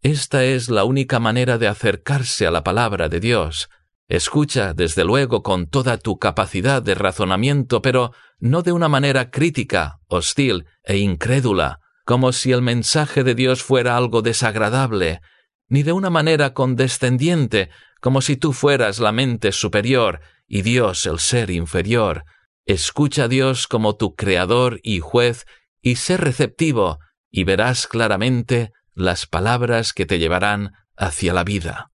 Esta 0.02 0.44
es 0.44 0.70
la 0.70 0.84
única 0.84 1.20
manera 1.20 1.58
de 1.58 1.68
acercarse 1.68 2.46
a 2.46 2.52
la 2.52 2.64
palabra 2.64 3.10
de 3.10 3.20
Dios. 3.20 3.70
Escucha, 4.08 4.74
desde 4.74 5.04
luego, 5.04 5.42
con 5.42 5.68
toda 5.68 5.98
tu 5.98 6.20
capacidad 6.20 6.82
de 6.84 6.94
razonamiento, 6.94 7.82
pero 7.82 8.12
no 8.40 8.62
de 8.62 8.72
una 8.72 8.88
manera 8.88 9.32
crítica, 9.32 10.00
hostil 10.08 10.66
e 10.84 10.98
incrédula, 10.98 11.80
como 12.06 12.32
si 12.32 12.52
el 12.52 12.62
mensaje 12.62 13.24
de 13.24 13.36
Dios 13.36 13.64
fuera 13.64 13.98
algo 13.98 14.22
desagradable, 14.22 15.22
ni 15.68 15.84
de 15.84 15.92
una 15.92 16.10
manera 16.10 16.54
condescendiente, 16.54 17.70
como 18.00 18.22
si 18.22 18.38
tú 18.38 18.54
fueras 18.54 19.00
la 19.00 19.12
mente 19.12 19.52
superior 19.52 20.22
y 20.48 20.62
Dios 20.62 21.08
el 21.08 21.20
ser 21.20 21.50
inferior. 21.50 22.24
Escucha 22.66 23.24
a 23.24 23.28
Dios 23.28 23.68
como 23.68 23.96
tu 23.96 24.16
creador 24.16 24.80
y 24.84 25.00
juez 25.00 25.46
y 25.82 25.96
sé 25.96 26.18
receptivo, 26.18 27.00
y 27.32 27.44
verás 27.44 27.88
claramente 27.88 28.72
las 28.94 29.26
palabras 29.26 29.92
que 29.92 30.06
te 30.06 30.20
llevarán 30.20 30.74
hacia 30.96 31.34
la 31.34 31.44
vida. 31.44 31.92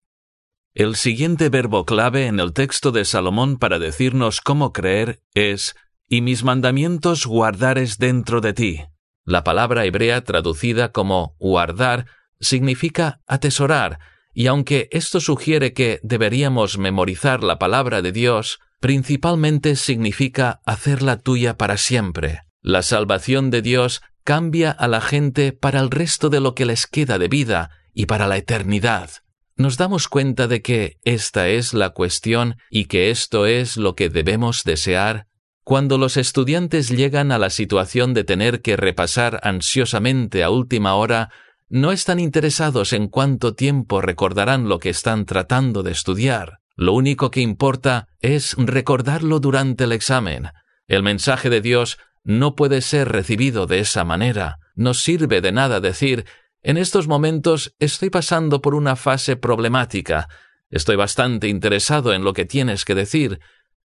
El 0.73 0.95
siguiente 0.95 1.49
verbo 1.49 1.85
clave 1.85 2.27
en 2.27 2.39
el 2.39 2.53
texto 2.53 2.91
de 2.91 3.03
Salomón 3.05 3.57
para 3.57 3.79
decirnos 3.79 4.39
cómo 4.39 4.71
creer 4.71 5.21
es 5.33 5.75
y 6.07 6.21
mis 6.21 6.43
mandamientos 6.43 7.25
guardares 7.25 7.97
dentro 7.97 8.41
de 8.41 8.53
ti. 8.53 8.90
La 9.25 9.43
palabra 9.43 9.85
hebrea 9.85 10.23
traducida 10.23 10.91
como 10.91 11.35
guardar 11.39 12.05
significa 12.39 13.21
atesorar, 13.27 13.99
y 14.33 14.47
aunque 14.47 14.87
esto 14.91 15.19
sugiere 15.19 15.73
que 15.73 15.99
deberíamos 16.03 16.77
memorizar 16.77 17.43
la 17.43 17.59
palabra 17.59 18.01
de 18.01 18.11
Dios, 18.11 18.59
principalmente 18.79 19.75
significa 19.75 20.61
hacerla 20.65 21.17
tuya 21.17 21.57
para 21.57 21.77
siempre. 21.77 22.41
La 22.61 22.81
salvación 22.81 23.51
de 23.51 23.61
Dios 23.61 24.01
cambia 24.23 24.71
a 24.71 24.87
la 24.87 25.01
gente 25.01 25.51
para 25.51 25.79
el 25.79 25.91
resto 25.91 26.29
de 26.29 26.39
lo 26.39 26.55
que 26.55 26.65
les 26.65 26.87
queda 26.87 27.17
de 27.17 27.27
vida 27.27 27.71
y 27.93 28.05
para 28.05 28.27
la 28.27 28.37
eternidad. 28.37 29.09
Nos 29.55 29.77
damos 29.77 30.07
cuenta 30.07 30.47
de 30.47 30.61
que 30.61 30.97
esta 31.03 31.49
es 31.49 31.73
la 31.73 31.91
cuestión 31.91 32.57
y 32.69 32.85
que 32.85 33.11
esto 33.11 33.45
es 33.45 33.77
lo 33.77 33.95
que 33.95 34.09
debemos 34.09 34.63
desear 34.63 35.27
cuando 35.63 35.97
los 35.97 36.17
estudiantes 36.17 36.89
llegan 36.89 37.31
a 37.31 37.37
la 37.37 37.49
situación 37.49 38.13
de 38.13 38.23
tener 38.23 38.61
que 38.61 38.77
repasar 38.77 39.39
ansiosamente 39.43 40.43
a 40.43 40.49
última 40.49 40.95
hora, 40.95 41.29
no 41.69 41.91
están 41.91 42.19
interesados 42.19 42.93
en 42.93 43.07
cuánto 43.07 43.53
tiempo 43.53 44.01
recordarán 44.01 44.67
lo 44.67 44.79
que 44.79 44.89
están 44.89 45.25
tratando 45.25 45.83
de 45.83 45.91
estudiar. 45.91 46.59
Lo 46.75 46.93
único 46.93 47.31
que 47.31 47.41
importa 47.41 48.07
es 48.19 48.55
recordarlo 48.57 49.39
durante 49.39 49.83
el 49.83 49.91
examen. 49.91 50.49
El 50.87 51.03
mensaje 51.03 51.49
de 51.49 51.61
Dios 51.61 51.99
no 52.23 52.55
puede 52.55 52.81
ser 52.81 53.09
recibido 53.09 53.67
de 53.67 53.79
esa 53.79 54.03
manera. 54.03 54.59
No 54.75 54.93
sirve 54.93 55.41
de 55.41 55.51
nada 55.51 55.79
decir 55.79 56.25
en 56.63 56.77
estos 56.77 57.07
momentos 57.07 57.73
estoy 57.79 58.11
pasando 58.11 58.61
por 58.61 58.75
una 58.75 58.95
fase 58.95 59.35
problemática. 59.35 60.27
Estoy 60.69 60.95
bastante 60.95 61.47
interesado 61.47 62.13
en 62.13 62.23
lo 62.23 62.33
que 62.33 62.45
tienes 62.45 62.85
que 62.85 62.93
decir. 62.93 63.39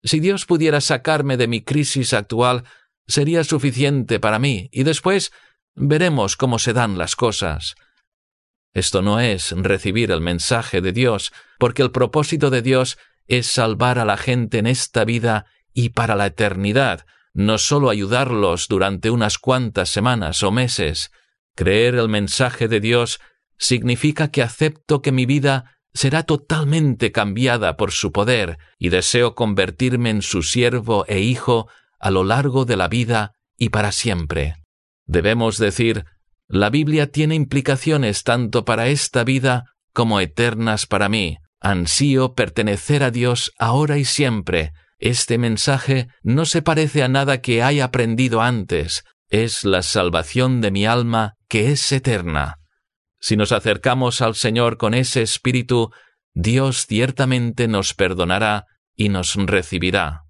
Si 0.05 0.19
Dios 0.19 0.45
pudiera 0.45 0.81
sacarme 0.81 1.35
de 1.35 1.47
mi 1.47 1.61
crisis 1.61 2.13
actual, 2.13 2.63
sería 3.07 3.43
suficiente 3.43 4.19
para 4.19 4.39
mí, 4.39 4.69
y 4.71 4.83
después 4.83 5.31
veremos 5.73 6.37
cómo 6.37 6.59
se 6.59 6.73
dan 6.73 6.97
las 6.97 7.15
cosas. 7.15 7.75
Esto 8.73 9.01
no 9.01 9.19
es 9.19 9.51
recibir 9.51 10.11
el 10.11 10.21
mensaje 10.21 10.81
de 10.81 10.91
Dios, 10.91 11.33
porque 11.57 11.81
el 11.81 11.91
propósito 11.91 12.49
de 12.51 12.61
Dios 12.61 12.97
es 13.27 13.47
salvar 13.47 13.97
a 13.97 14.05
la 14.05 14.17
gente 14.17 14.59
en 14.59 14.67
esta 14.67 15.05
vida 15.05 15.47
y 15.73 15.89
para 15.89 16.15
la 16.15 16.27
eternidad, 16.27 17.05
no 17.33 17.57
sólo 17.57 17.89
ayudarlos 17.89 18.67
durante 18.67 19.09
unas 19.09 19.39
cuantas 19.39 19.89
semanas 19.89 20.43
o 20.43 20.51
meses. 20.51 21.11
Creer 21.55 21.95
el 21.95 22.09
mensaje 22.09 22.67
de 22.67 22.79
Dios 22.79 23.19
significa 23.57 24.29
que 24.29 24.43
acepto 24.43 25.01
que 25.01 25.11
mi 25.11 25.25
vida 25.25 25.74
será 25.95 26.23
totalmente 26.23 27.11
cambiada 27.11 27.77
por 27.77 27.91
su 27.91 28.11
poder 28.11 28.59
y 28.77 28.89
deseo 28.89 29.33
convertirme 29.33 30.11
en 30.11 30.21
su 30.21 30.43
siervo 30.43 31.05
e 31.07 31.21
hijo 31.21 31.67
a 31.99 32.11
lo 32.11 32.23
largo 32.23 32.65
de 32.65 32.77
la 32.77 32.87
vida 32.87 33.31
y 33.57 33.69
para 33.69 33.91
siempre. 33.91 34.57
Debemos 35.07 35.57
decir, 35.57 36.05
la 36.47 36.69
Biblia 36.69 37.11
tiene 37.11 37.33
implicaciones 37.33 38.23
tanto 38.23 38.65
para 38.65 38.89
esta 38.89 39.23
vida 39.23 39.63
como 39.93 40.19
eternas 40.19 40.85
para 40.85 41.09
mí. 41.09 41.37
Ansío 41.61 42.33
pertenecer 42.33 43.01
a 43.01 43.09
Dios 43.09 43.53
ahora 43.57 43.97
y 43.97 44.05
siempre, 44.05 44.73
este 44.99 45.37
mensaje 45.37 46.09
no 46.21 46.45
se 46.45 46.61
parece 46.61 47.01
a 47.03 47.07
nada 47.07 47.41
que 47.41 47.63
haya 47.63 47.85
aprendido 47.85 48.41
antes, 48.41 49.03
es 49.29 49.63
la 49.63 49.81
salvación 49.81 50.61
de 50.61 50.71
mi 50.71 50.85
alma 50.85 51.35
que 51.47 51.71
es 51.71 51.91
eterna. 51.91 52.57
Si 53.25 53.37
nos 53.37 53.51
acercamos 53.51 54.21
al 54.21 54.35
Señor 54.35 54.77
con 54.77 54.93
ese 54.93 55.23
espíritu, 55.23 55.89
Dios 56.35 56.85
ciertamente 56.85 57.67
nos 57.67 57.95
perdonará 57.95 58.67
y 58.95 59.09
nos 59.09 59.33
recibirá. 59.33 60.25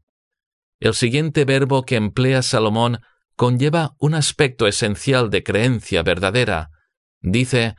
El 0.80 0.94
siguiente 0.94 1.44
verbo 1.44 1.84
que 1.84 1.98
emplea 1.98 2.42
Salomón 2.42 3.02
conlleva 3.36 3.98
un 4.00 4.14
aspecto 4.16 4.66
esencial 4.66 5.30
de 5.30 5.44
creencia 5.44 6.04
verdadera. 6.04 6.70
Dice, 7.20 7.76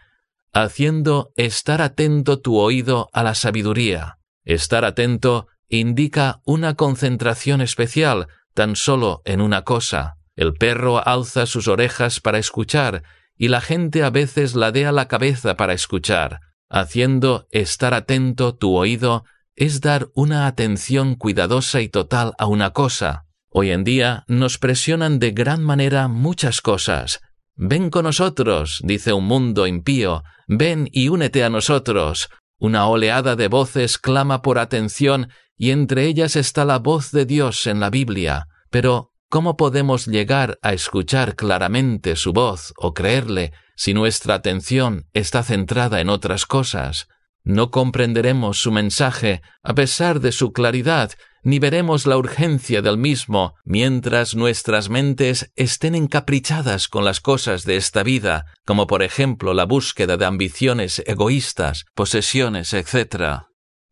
haciendo 0.53 1.33
estar 1.37 1.81
atento 1.81 2.43
tu 2.43 2.59
oído 2.59 3.09
a 3.15 3.23
la 3.23 3.35
sabiduría. 3.35 4.19
Estar 4.45 4.85
atento 4.85 5.47
indica 5.71 6.43
una 6.45 6.75
concentración 6.75 7.63
especial 7.63 8.27
tan 8.53 8.77
solo 8.77 9.23
en 9.25 9.41
una 9.41 9.63
cosa. 9.63 10.19
El 10.35 10.53
perro 10.53 11.03
alza 11.09 11.47
sus 11.47 11.69
orejas 11.69 12.21
para 12.21 12.37
escuchar 12.37 13.03
y 13.37 13.49
la 13.49 13.61
gente 13.61 14.03
a 14.03 14.11
veces 14.11 14.55
ladea 14.55 14.93
la 14.93 15.09
cabeza 15.09 15.57
para 15.57 15.73
escuchar. 15.73 16.41
Haciendo 16.69 17.47
estar 17.51 17.95
atento 17.95 18.55
tu 18.55 18.77
oído 18.77 19.25
es 19.55 19.81
dar 19.81 20.09
una 20.15 20.47
atención 20.47 21.15
cuidadosa 21.15 21.81
y 21.81 21.89
total 21.89 22.35
a 22.39 22.47
una 22.47 22.71
cosa. 22.71 23.27
Hoy 23.49 23.71
en 23.71 23.85
día 23.85 24.25
nos 24.29 24.59
presionan 24.59 25.19
de 25.19 25.31
gran 25.31 25.63
manera 25.63 26.09
muchas 26.09 26.61
cosas. 26.61 27.21
Ven 27.55 27.89
con 27.89 28.05
nosotros, 28.05 28.81
dice 28.85 29.15
un 29.15 29.25
mundo 29.25 29.67
impío, 29.67 30.25
ven 30.47 30.89
y 30.93 31.09
únete 31.09 31.43
a 31.43 31.49
nosotros. 31.49 32.29
Una 32.59 32.87
oleada 32.87 33.35
de 33.35 33.49
voces 33.49 33.97
clama 33.97 34.43
por 34.43 34.59
atención 34.59 35.29
y 35.57 35.71
entre 35.71 36.05
ellas 36.05 36.37
está 36.37 36.67
la 36.67 36.79
voz 36.79 37.13
de 37.13 37.25
Dios 37.25 37.67
en 37.67 37.81
la 37.81 37.89
Biblia. 37.89 38.49
Pero, 38.69 39.13
¿cómo 39.37 39.59
podemos 39.59 40.07
llegar 40.07 40.59
a 40.63 40.73
escuchar 40.73 41.37
claramente 41.37 42.17
su 42.17 42.33
voz 42.33 42.73
o 42.79 42.95
creerle 42.95 43.53
si 43.77 43.93
nuestra 43.93 44.33
atención 44.33 45.11
está 45.13 45.43
centrada 45.43 46.01
en 46.01 46.09
otras 46.09 46.47
cosas? 46.47 47.09
No 47.45 47.71
comprenderemos 47.71 48.63
su 48.63 48.73
mensaje 48.73 49.43
a 49.63 49.75
pesar 49.75 50.21
de 50.21 50.33
su 50.33 50.55
claridad, 50.55 51.13
ni 51.43 51.59
veremos 51.59 52.07
la 52.07 52.17
urgencia 52.17 52.81
del 52.81 52.97
mismo 52.97 53.57
mientras 53.67 54.35
nuestras 54.35 54.89
mentes 54.89 55.53
estén 55.55 55.95
encaprichadas 55.95 56.89
con 56.89 57.05
las 57.05 57.21
cosas 57.21 57.67
de 57.67 57.77
esta 57.77 58.03
vida, 58.03 58.47
como 58.65 58.87
por 58.87 59.03
ejemplo 59.03 59.53
la 59.53 59.67
búsqueda 59.67 60.17
de 60.17 60.25
ambiciones 60.25 61.03
egoístas, 61.05 61.85
posesiones, 61.95 62.73
etc. 62.73 63.43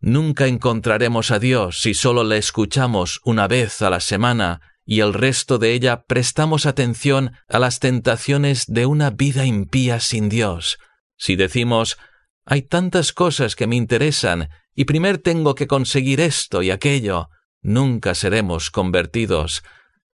Nunca 0.00 0.46
encontraremos 0.46 1.30
a 1.30 1.38
Dios 1.38 1.82
si 1.82 1.92
solo 1.92 2.24
le 2.24 2.38
escuchamos 2.38 3.20
una 3.24 3.46
vez 3.46 3.82
a 3.82 3.90
la 3.90 4.00
semana 4.00 4.62
y 4.84 5.00
el 5.00 5.14
resto 5.14 5.58
de 5.58 5.72
ella 5.72 6.04
prestamos 6.06 6.66
atención 6.66 7.32
a 7.48 7.58
las 7.58 7.80
tentaciones 7.80 8.66
de 8.66 8.86
una 8.86 9.10
vida 9.10 9.46
impía 9.46 10.00
sin 10.00 10.28
Dios. 10.28 10.78
Si 11.16 11.36
decimos 11.36 11.98
hay 12.44 12.62
tantas 12.62 13.12
cosas 13.12 13.56
que 13.56 13.66
me 13.66 13.76
interesan 13.76 14.50
y 14.74 14.84
primero 14.84 15.20
tengo 15.20 15.54
que 15.54 15.66
conseguir 15.66 16.20
esto 16.20 16.62
y 16.62 16.70
aquello, 16.70 17.30
nunca 17.62 18.14
seremos 18.14 18.70
convertidos. 18.70 19.62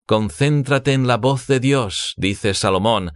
Concéntrate 0.07 0.93
en 0.93 1.07
la 1.07 1.17
voz 1.17 1.47
de 1.47 1.61
Dios, 1.61 2.15
dice 2.17 2.55
Salomón, 2.55 3.13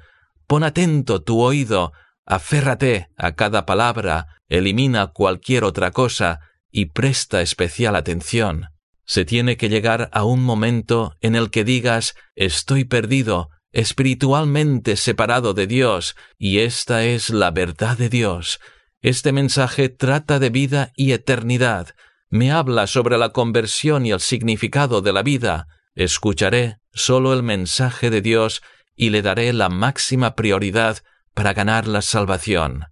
pon 0.47 0.65
atento 0.65 1.23
tu 1.23 1.41
oído, 1.41 1.93
aférrate 2.25 3.09
a 3.17 3.33
cada 3.33 3.67
palabra, 3.67 4.41
elimina 4.49 5.09
cualquier 5.09 5.65
otra 5.65 5.91
cosa, 5.91 6.41
y 6.71 6.87
presta 6.87 7.43
especial 7.43 7.97
atención. 7.97 8.72
Se 9.05 9.25
tiene 9.25 9.57
que 9.57 9.69
llegar 9.69 10.09
a 10.13 10.25
un 10.25 10.43
momento 10.43 11.17
en 11.21 11.35
el 11.35 11.51
que 11.51 11.65
digas 11.65 12.15
estoy 12.35 12.85
perdido, 12.85 13.51
espiritualmente 13.73 14.97
separado 14.97 15.55
de 15.55 15.67
Dios, 15.67 16.17
y 16.39 16.59
esta 16.59 17.05
es 17.05 17.31
la 17.31 17.51
verdad 17.51 17.97
de 17.97 18.09
Dios. 18.09 18.61
Este 19.01 19.33
mensaje 19.33 19.89
trata 19.89 20.39
de 20.39 20.51
vida 20.51 20.93
y 20.97 21.13
eternidad, 21.13 21.95
me 22.33 22.51
habla 22.51 22.87
sobre 22.87 23.19
la 23.19 23.29
conversión 23.29 24.07
y 24.07 24.11
el 24.11 24.21
significado 24.21 25.03
de 25.03 25.13
la 25.13 25.23
vida. 25.23 25.69
Escucharé 25.95 26.79
solo 26.95 27.35
el 27.35 27.43
mensaje 27.43 28.09
de 28.09 28.23
Dios 28.23 28.63
y 28.97 29.11
le 29.11 29.21
daré 29.21 29.53
la 29.53 29.69
máxima 29.69 30.35
prioridad 30.35 31.05
para 31.35 31.53
ganar 31.53 31.87
la 31.87 32.01
salvación. 32.01 32.87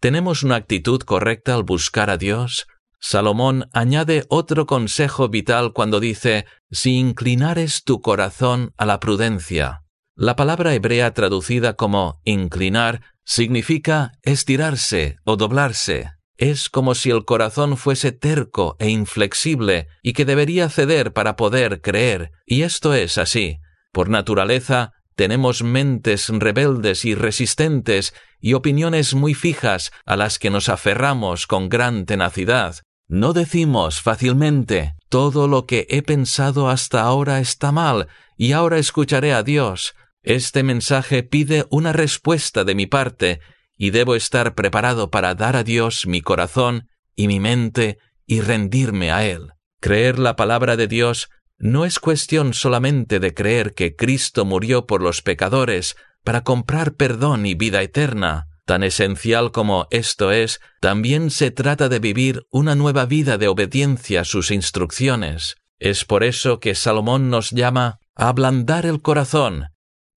¿Tenemos 0.00 0.44
una 0.44 0.56
actitud 0.56 1.02
correcta 1.02 1.54
al 1.54 1.62
buscar 1.62 2.08
a 2.08 2.16
Dios? 2.16 2.66
Salomón 3.04 3.68
añade 3.72 4.24
otro 4.28 4.64
consejo 4.64 5.28
vital 5.28 5.72
cuando 5.72 5.98
dice, 5.98 6.46
si 6.70 6.98
inclinares 6.98 7.82
tu 7.82 8.00
corazón 8.00 8.72
a 8.76 8.86
la 8.86 9.00
prudencia. 9.00 9.82
La 10.14 10.36
palabra 10.36 10.72
hebrea 10.72 11.12
traducida 11.12 11.74
como 11.74 12.20
inclinar 12.24 13.02
significa 13.24 14.12
estirarse 14.22 15.16
o 15.24 15.36
doblarse. 15.36 16.12
Es 16.36 16.68
como 16.68 16.94
si 16.94 17.10
el 17.10 17.24
corazón 17.24 17.76
fuese 17.76 18.12
terco 18.12 18.76
e 18.78 18.88
inflexible 18.88 19.88
y 20.00 20.12
que 20.12 20.24
debería 20.24 20.68
ceder 20.68 21.12
para 21.12 21.34
poder 21.34 21.80
creer, 21.80 22.30
y 22.46 22.62
esto 22.62 22.94
es 22.94 23.18
así. 23.18 23.58
Por 23.90 24.10
naturaleza, 24.10 24.92
tenemos 25.16 25.64
mentes 25.64 26.28
rebeldes 26.28 27.04
y 27.04 27.16
resistentes 27.16 28.14
y 28.40 28.54
opiniones 28.54 29.14
muy 29.14 29.34
fijas 29.34 29.90
a 30.06 30.16
las 30.16 30.38
que 30.38 30.50
nos 30.50 30.68
aferramos 30.68 31.48
con 31.48 31.68
gran 31.68 32.06
tenacidad. 32.06 32.76
No 33.12 33.34
decimos 33.34 34.00
fácilmente 34.00 34.94
todo 35.10 35.46
lo 35.46 35.66
que 35.66 35.86
he 35.90 36.00
pensado 36.00 36.70
hasta 36.70 37.02
ahora 37.02 37.40
está 37.40 37.70
mal 37.70 38.08
y 38.38 38.52
ahora 38.52 38.78
escucharé 38.78 39.34
a 39.34 39.42
Dios. 39.42 39.94
Este 40.22 40.62
mensaje 40.62 41.22
pide 41.22 41.66
una 41.68 41.92
respuesta 41.92 42.64
de 42.64 42.74
mi 42.74 42.86
parte 42.86 43.40
y 43.76 43.90
debo 43.90 44.14
estar 44.14 44.54
preparado 44.54 45.10
para 45.10 45.34
dar 45.34 45.56
a 45.56 45.62
Dios 45.62 46.06
mi 46.06 46.22
corazón 46.22 46.88
y 47.14 47.28
mi 47.28 47.38
mente 47.38 47.98
y 48.24 48.40
rendirme 48.40 49.12
a 49.12 49.26
Él. 49.26 49.50
Creer 49.78 50.18
la 50.18 50.34
palabra 50.34 50.76
de 50.76 50.86
Dios 50.86 51.28
no 51.58 51.84
es 51.84 51.98
cuestión 51.98 52.54
solamente 52.54 53.20
de 53.20 53.34
creer 53.34 53.74
que 53.74 53.94
Cristo 53.94 54.46
murió 54.46 54.86
por 54.86 55.02
los 55.02 55.20
pecadores 55.20 55.96
para 56.24 56.44
comprar 56.44 56.94
perdón 56.94 57.44
y 57.44 57.52
vida 57.52 57.82
eterna. 57.82 58.46
Tan 58.72 58.84
esencial 58.84 59.52
como 59.52 59.86
esto 59.90 60.32
es, 60.32 60.58
también 60.80 61.30
se 61.30 61.50
trata 61.50 61.90
de 61.90 61.98
vivir 61.98 62.46
una 62.50 62.74
nueva 62.74 63.04
vida 63.04 63.36
de 63.36 63.46
obediencia 63.46 64.22
a 64.22 64.24
sus 64.24 64.50
instrucciones. 64.50 65.56
Es 65.78 66.06
por 66.06 66.24
eso 66.24 66.58
que 66.58 66.74
Salomón 66.74 67.28
nos 67.28 67.50
llama 67.50 67.98
a 68.16 68.30
ablandar 68.30 68.86
el 68.86 69.02
corazón. 69.02 69.66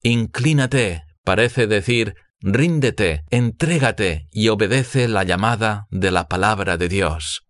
Inclínate, 0.03 1.03
parece 1.25 1.67
decir, 1.67 2.15
ríndete, 2.39 3.25
entrégate 3.29 4.29
y 4.31 4.47
obedece 4.47 5.09
la 5.09 5.25
llamada 5.25 5.87
de 5.89 6.11
la 6.11 6.29
palabra 6.29 6.77
de 6.77 6.87
Dios. 6.87 7.41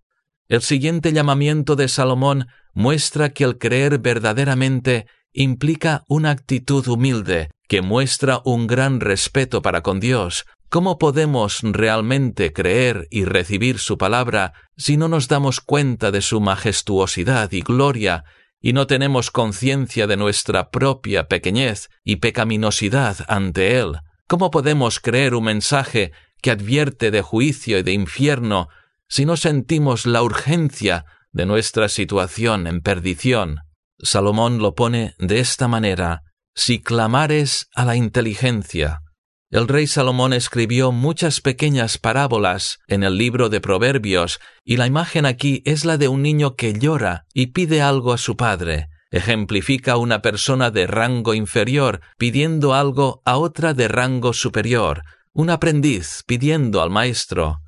El 0.48 0.64
siguiente 0.64 1.14
llamamiento 1.14 1.76
de 1.76 1.88
Salomón 1.88 2.48
muestra 2.74 3.30
que 3.30 3.44
el 3.44 3.60
creer 3.60 4.00
verdaderamente 4.00 5.06
implica 5.34 6.04
una 6.08 6.32
actitud 6.32 6.88
humilde, 6.88 7.52
que 7.68 7.84
muestra 7.84 8.42
un 8.44 8.66
gran 8.66 9.02
respeto 9.02 9.62
para 9.62 9.82
con 9.82 10.00
Dios, 10.00 10.46
¿Cómo 10.76 10.98
podemos 10.98 11.60
realmente 11.62 12.52
creer 12.52 13.08
y 13.10 13.24
recibir 13.24 13.80
su 13.80 13.98
palabra 13.98 14.52
si 14.76 14.98
no 14.98 15.08
nos 15.08 15.30
damos 15.30 15.62
cuenta 15.62 16.12
de 16.12 16.20
su 16.20 16.42
majestuosidad 16.42 17.50
y 17.54 17.62
gloria 17.62 18.26
y 18.60 18.74
no 18.74 18.86
tenemos 18.86 19.32
conciencia 19.32 20.06
de 20.06 20.18
nuestra 20.18 20.72
propia 20.72 21.30
pequeñez 21.30 21.88
y 22.04 22.18
pecaminosidad 22.18 23.20
ante 23.30 23.80
Él? 23.80 24.00
¿Cómo 24.28 24.52
podemos 24.52 25.00
creer 25.00 25.34
un 25.34 25.46
mensaje 25.46 26.12
que 26.42 26.52
advierte 26.52 27.10
de 27.10 27.22
juicio 27.22 27.80
y 27.80 27.84
de 27.84 27.94
infierno 27.94 28.68
si 29.08 29.24
no 29.24 29.38
sentimos 29.38 30.06
la 30.06 30.24
urgencia 30.24 31.06
de 31.32 31.46
nuestra 31.46 31.88
situación 31.88 32.68
en 32.68 32.82
perdición? 32.82 33.60
Salomón 34.00 34.58
lo 34.58 34.76
pone 34.76 35.16
de 35.20 35.40
esta 35.40 35.70
manera, 35.70 36.24
si 36.54 36.82
clamares 36.82 37.70
a 37.74 37.86
la 37.86 37.96
inteligencia, 37.96 39.05
el 39.56 39.70
rey 39.70 39.88
Salomón 39.88 40.34
escribió 40.34 40.92
muchas 40.92 41.40
pequeñas 41.40 41.98
parábolas 41.98 42.80
en 42.88 43.04
el 43.04 43.18
libro 43.18 43.48
de 43.48 43.62
Proverbios, 43.62 44.42
y 44.66 44.76
la 44.76 44.86
imagen 44.86 45.26
aquí 45.26 45.62
es 45.64 45.86
la 45.86 45.98
de 45.98 46.10
un 46.10 46.24
niño 46.24 46.58
que 46.58 46.74
llora 46.74 47.26
y 47.34 47.48
pide 47.48 47.82
algo 47.82 48.12
a 48.12 48.18
su 48.18 48.36
padre. 48.36 48.90
Ejemplifica 49.12 49.96
una 49.96 50.22
persona 50.22 50.72
de 50.72 50.88
rango 50.88 51.34
inferior 51.34 52.02
pidiendo 52.18 52.74
algo 52.74 53.22
a 53.24 53.38
otra 53.38 53.74
de 53.74 53.88
rango 53.88 54.34
superior, 54.34 55.04
un 55.32 55.50
aprendiz 55.50 56.24
pidiendo 56.28 56.82
al 56.82 56.90
maestro. 56.90 57.62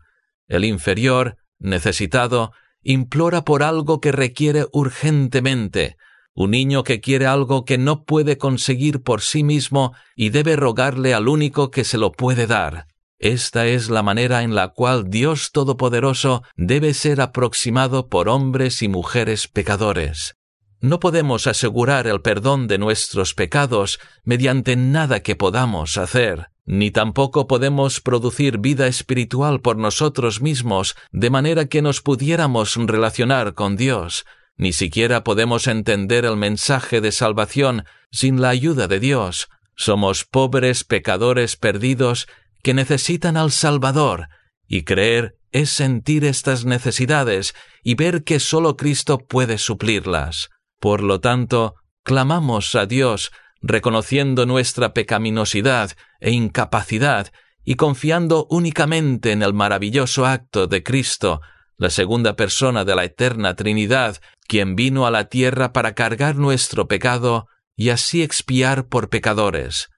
El 0.50 0.66
inferior, 0.66 1.38
necesitado, 1.58 2.52
implora 2.84 3.46
por 3.46 3.64
algo 3.64 4.02
que 4.02 4.12
requiere 4.12 4.66
urgentemente, 4.74 5.96
un 6.38 6.52
niño 6.52 6.84
que 6.84 7.02
quiere 7.02 7.26
algo 7.26 7.66
que 7.66 7.80
no 7.80 8.04
puede 8.04 8.38
conseguir 8.38 9.02
por 9.02 9.22
sí 9.22 9.44
mismo 9.44 9.94
y 10.16 10.30
debe 10.30 10.56
rogarle 10.56 11.16
al 11.16 11.30
único 11.30 11.72
que 11.72 11.84
se 11.84 11.98
lo 11.98 12.12
puede 12.12 12.46
dar. 12.46 12.86
Esta 13.18 13.66
es 13.66 13.90
la 13.90 14.04
manera 14.04 14.44
en 14.44 14.54
la 14.54 14.68
cual 14.68 15.10
Dios 15.10 15.52
Todopoderoso 15.52 16.44
debe 16.56 16.94
ser 16.94 17.22
aproximado 17.22 18.08
por 18.08 18.30
hombres 18.30 18.84
y 18.84 18.88
mujeres 18.88 19.48
pecadores. 19.48 20.36
No 20.80 21.00
podemos 21.00 21.48
asegurar 21.48 22.06
el 22.06 22.22
perdón 22.22 22.68
de 22.68 22.78
nuestros 22.78 23.34
pecados 23.34 24.00
mediante 24.24 24.76
nada 24.76 25.22
que 25.22 25.36
podamos 25.36 25.98
hacer, 25.98 26.52
ni 26.68 26.92
tampoco 26.92 27.48
podemos 27.48 28.00
producir 28.00 28.60
vida 28.60 28.86
espiritual 28.86 29.60
por 29.60 29.78
nosotros 29.78 30.40
mismos 30.40 30.96
de 31.12 31.32
manera 31.32 31.66
que 31.66 31.82
nos 31.82 32.04
pudiéramos 32.04 32.76
relacionar 32.76 33.56
con 33.56 33.76
Dios, 33.76 34.24
ni 34.58 34.74
siquiera 34.74 35.24
podemos 35.24 35.68
entender 35.68 36.26
el 36.26 36.36
mensaje 36.36 37.00
de 37.00 37.12
salvación 37.12 37.86
sin 38.12 38.42
la 38.42 38.50
ayuda 38.50 38.88
de 38.88 39.00
Dios. 39.00 39.50
Somos 39.76 40.26
pobres 40.26 40.84
pecadores 40.84 41.56
perdidos 41.56 42.28
que 42.64 42.74
necesitan 42.74 43.38
al 43.38 43.52
Salvador, 43.52 44.28
y 44.68 44.84
creer 44.84 45.38
es 45.52 45.70
sentir 45.70 46.26
estas 46.26 46.66
necesidades 46.66 47.56
y 47.84 47.96
ver 47.96 48.24
que 48.24 48.40
sólo 48.40 48.76
Cristo 48.76 49.20
puede 49.20 49.58
suplirlas. 49.58 50.50
Por 50.80 51.04
lo 51.04 51.20
tanto, 51.20 51.76
clamamos 52.04 52.76
a 52.76 52.86
Dios, 52.86 53.32
reconociendo 53.62 54.46
nuestra 54.46 54.94
pecaminosidad 54.94 55.92
e 56.20 56.32
incapacidad 56.32 57.32
y 57.64 57.76
confiando 57.76 58.48
únicamente 58.50 59.32
en 59.32 59.44
el 59.44 59.54
maravilloso 59.54 60.26
acto 60.26 60.68
de 60.68 60.84
Cristo, 60.84 61.42
la 61.78 61.90
segunda 61.90 62.36
persona 62.36 62.86
de 62.86 62.96
la 62.96 63.04
eterna 63.04 63.56
Trinidad, 63.56 64.18
quien 64.48 64.76
vino 64.76 65.06
a 65.06 65.12
la 65.12 65.26
tierra 65.30 65.74
para 65.74 65.94
cargar 65.94 66.36
nuestro 66.36 66.88
pecado 66.88 67.48
y 67.76 67.90
así 67.90 68.24
expiar 68.24 68.88
por 68.88 69.10
pecadores. 69.10 69.90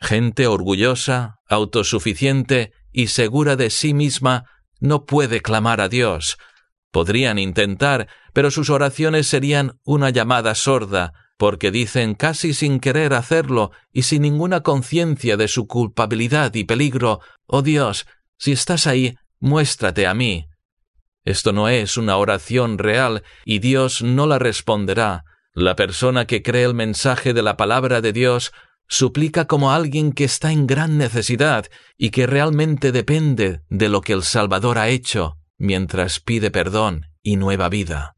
Gente 0.00 0.46
orgullosa, 0.46 1.36
autosuficiente 1.48 2.72
y 2.92 3.08
segura 3.08 3.56
de 3.56 3.70
sí 3.70 3.94
misma 3.94 4.44
no 4.80 5.04
puede 5.04 5.40
clamar 5.40 5.80
a 5.80 5.88
Dios. 5.88 6.38
Podrían 6.90 7.38
intentar, 7.38 8.08
pero 8.32 8.50
sus 8.50 8.70
oraciones 8.70 9.26
serían 9.26 9.78
una 9.84 10.10
llamada 10.10 10.54
sorda, 10.54 11.12
porque 11.36 11.70
dicen 11.70 12.14
casi 12.14 12.54
sin 12.54 12.80
querer 12.80 13.12
hacerlo 13.12 13.70
y 13.92 14.02
sin 14.02 14.22
ninguna 14.22 14.62
conciencia 14.62 15.36
de 15.36 15.48
su 15.48 15.66
culpabilidad 15.66 16.54
y 16.54 16.64
peligro, 16.64 17.20
Oh 17.46 17.62
Dios, 17.62 18.06
si 18.38 18.52
estás 18.52 18.86
ahí, 18.86 19.16
muéstrate 19.40 20.06
a 20.06 20.14
mí. 20.14 20.46
Esto 21.26 21.52
no 21.52 21.68
es 21.68 21.96
una 21.96 22.16
oración 22.18 22.78
real 22.78 23.24
y 23.44 23.58
Dios 23.58 24.00
no 24.00 24.28
la 24.28 24.38
responderá. 24.38 25.24
La 25.52 25.74
persona 25.74 26.24
que 26.24 26.40
cree 26.40 26.64
el 26.64 26.72
mensaje 26.72 27.34
de 27.34 27.42
la 27.42 27.56
palabra 27.56 28.00
de 28.00 28.12
Dios 28.12 28.52
suplica 28.86 29.46
como 29.46 29.72
alguien 29.72 30.12
que 30.12 30.22
está 30.22 30.52
en 30.52 30.68
gran 30.68 30.98
necesidad 30.98 31.66
y 31.98 32.10
que 32.10 32.28
realmente 32.28 32.92
depende 32.92 33.62
de 33.68 33.88
lo 33.88 34.02
que 34.02 34.12
el 34.12 34.22
Salvador 34.22 34.78
ha 34.78 34.88
hecho, 34.88 35.36
mientras 35.58 36.20
pide 36.20 36.52
perdón 36.52 37.06
y 37.24 37.36
nueva 37.36 37.68
vida. 37.68 38.14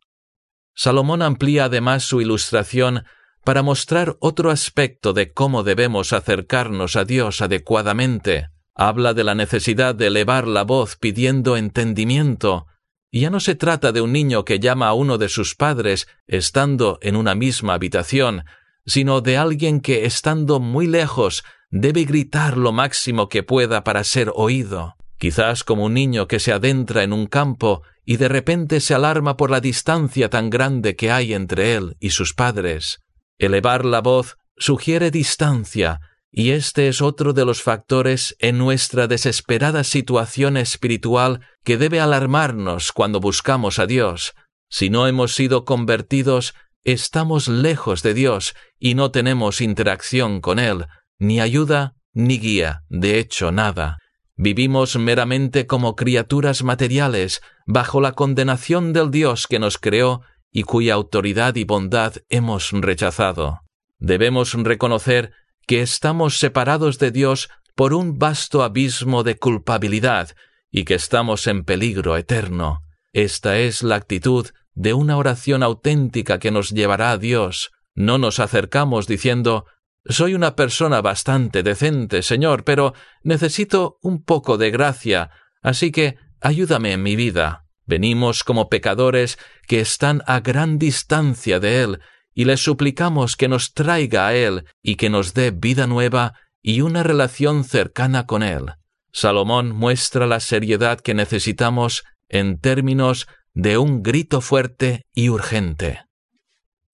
Salomón 0.75 1.23
amplía 1.23 1.65
además 1.65 2.05
su 2.05 2.21
ilustración 2.21 3.05
para 3.43 3.63
mostrar 3.63 4.19
otro 4.21 4.51
aspecto 4.51 5.15
de 5.15 5.33
cómo 5.33 5.63
debemos 5.63 6.13
acercarnos 6.13 6.95
a 6.95 7.07
Dios 7.07 7.41
adecuadamente. 7.41 8.51
Habla 8.75 9.15
de 9.15 9.25
la 9.25 9.35
necesidad 9.35 9.95
de 9.95 10.09
elevar 10.09 10.47
la 10.47 10.63
voz 10.63 10.97
pidiendo 10.97 11.57
entendimiento, 11.57 12.68
ya 13.13 13.31
no 13.31 13.41
se 13.41 13.55
trata 13.55 13.93
de 13.93 14.01
un 14.01 14.13
niño 14.13 14.45
que 14.45 14.61
llama 14.61 14.89
a 14.89 14.95
uno 14.95 15.19
de 15.19 15.29
sus 15.29 15.55
padres 15.55 16.09
estando 16.27 16.99
en 17.03 17.17
una 17.17 17.35
misma 17.35 17.75
habitación, 17.75 18.45
sino 18.87 19.21
de 19.21 19.37
alguien 19.37 19.81
que, 19.81 20.05
estando 20.05 20.61
muy 20.61 20.87
lejos, 20.87 21.45
debe 21.71 22.05
gritar 22.05 22.57
lo 22.57 22.73
máximo 22.73 23.29
que 23.29 23.43
pueda 23.43 23.85
para 23.85 24.05
ser 24.05 24.33
oído. 24.35 24.97
Quizás 25.19 25.65
como 25.65 25.85
un 25.85 25.95
niño 25.95 26.29
que 26.29 26.39
se 26.39 26.53
adentra 26.53 27.03
en 27.03 27.13
un 27.13 27.27
campo 27.27 27.83
y 28.05 28.17
de 28.17 28.29
repente 28.29 28.81
se 28.81 28.95
alarma 28.95 29.37
por 29.37 29.51
la 29.51 29.61
distancia 29.61 30.31
tan 30.31 30.49
grande 30.49 30.97
que 30.97 31.11
hay 31.11 31.35
entre 31.35 31.75
él 31.75 31.97
y 32.01 32.11
sus 32.11 32.35
padres. 32.35 33.01
Elevar 33.39 33.85
la 33.85 34.01
voz 34.01 34.39
sugiere 34.57 35.11
distancia, 35.11 36.01
y 36.31 36.51
este 36.51 36.89
es 36.89 37.01
otro 37.01 37.33
de 37.33 37.45
los 37.45 37.63
factores 37.63 38.37
en 38.39 38.59
nuestra 38.59 39.07
desesperada 39.07 39.85
situación 39.85 40.57
espiritual 40.57 41.41
que 41.65 41.77
debe 41.77 42.01
alarmarnos 42.01 42.93
cuando 42.93 43.21
buscamos 43.21 43.79
a 43.79 43.87
Dios. 43.87 44.35
Si 44.69 44.91
no 44.91 45.07
hemos 45.07 45.35
sido 45.35 45.65
convertidos, 45.65 46.55
estamos 46.85 47.49
lejos 47.49 48.03
de 48.03 48.15
Dios 48.15 48.55
y 48.79 48.95
no 48.95 49.11
tenemos 49.11 49.61
interacción 49.61 50.41
con 50.41 50.59
Él, 50.59 50.87
ni 51.19 51.41
ayuda 51.41 51.95
ni 52.13 52.39
guía, 52.39 52.83
de 52.89 53.19
hecho 53.19 53.53
nada. 53.53 53.99
Vivimos 54.37 54.97
meramente 54.97 55.67
como 55.67 55.97
criaturas 55.97 56.63
materiales, 56.63 57.41
bajo 57.67 58.01
la 58.01 58.13
condenación 58.13 58.93
del 58.93 59.11
Dios 59.11 59.47
que 59.47 59.59
nos 59.59 59.79
creó 59.79 60.23
y 60.53 60.63
cuya 60.63 60.95
autoridad 60.95 61.57
y 61.57 61.65
bondad 61.65 62.15
hemos 62.29 62.71
rechazado. 62.73 63.61
Debemos 63.99 64.55
reconocer 64.55 65.33
que 65.69 65.83
estamos 65.83 66.39
separados 66.39 66.99
de 66.99 67.11
Dios 67.11 67.51
por 67.77 67.93
un 67.93 68.19
vasto 68.19 68.63
abismo 68.65 69.23
de 69.23 69.37
culpabilidad 69.37 70.31
y 70.71 70.85
que 70.85 70.95
estamos 70.95 71.47
en 71.47 71.63
peligro 71.63 72.17
eterno. 72.17 72.83
Esta 73.13 73.59
es 73.59 73.83
la 73.83 73.97
actitud 73.97 74.49
de 74.73 74.95
una 74.95 75.19
oración 75.19 75.63
auténtica 75.63 76.39
que 76.39 76.51
nos 76.51 76.71
llevará 76.71 77.11
a 77.13 77.19
Dios. 77.19 77.71
No 77.95 78.17
nos 78.17 78.41
acercamos 78.41 79.07
diciendo 79.07 79.67
Soy 80.07 80.35
una 80.35 80.57
persona 80.57 81.03
bastante 81.03 81.63
decente, 81.63 82.23
Señor, 82.23 82.65
pero 82.65 82.95
necesito 83.23 83.99
un 84.01 84.25
poco 84.25 84.57
de 84.57 84.71
gracia, 84.71 85.31
así 85.61 85.93
que 85.93 86.17
ayúdame 86.41 86.93
en 86.93 87.03
mi 87.03 87.15
vida. 87.15 87.67
Venimos 87.85 88.43
como 88.43 88.71
pecadores 88.71 89.39
que 89.67 89.81
están 89.81 90.23
a 90.27 90.41
gran 90.41 90.79
distancia 90.79 91.61
de 91.61 91.83
Él 91.83 92.01
y 92.39 92.45
le 92.45 92.57
suplicamos 92.57 93.35
que 93.35 93.49
nos 93.49 93.73
traiga 93.73 94.29
a 94.29 94.35
Él 94.37 94.65
y 94.81 94.95
que 94.95 95.11
nos 95.11 95.35
dé 95.35 95.51
vida 95.51 95.89
nueva 95.89 96.35
y 96.63 96.83
una 96.83 97.03
relación 97.03 97.65
cercana 97.65 98.27
con 98.27 98.45
Él. 98.45 98.75
Salomón 99.11 99.73
muestra 99.73 100.25
la 100.25 100.39
seriedad 100.39 101.01
que 101.01 101.15
necesitamos 101.15 102.05
en 102.29 102.61
términos 102.61 103.27
de 103.55 103.77
un 103.77 104.05
grito 104.05 104.41
fuerte 104.41 105.05
y 105.13 105.31
urgente. 105.31 106.05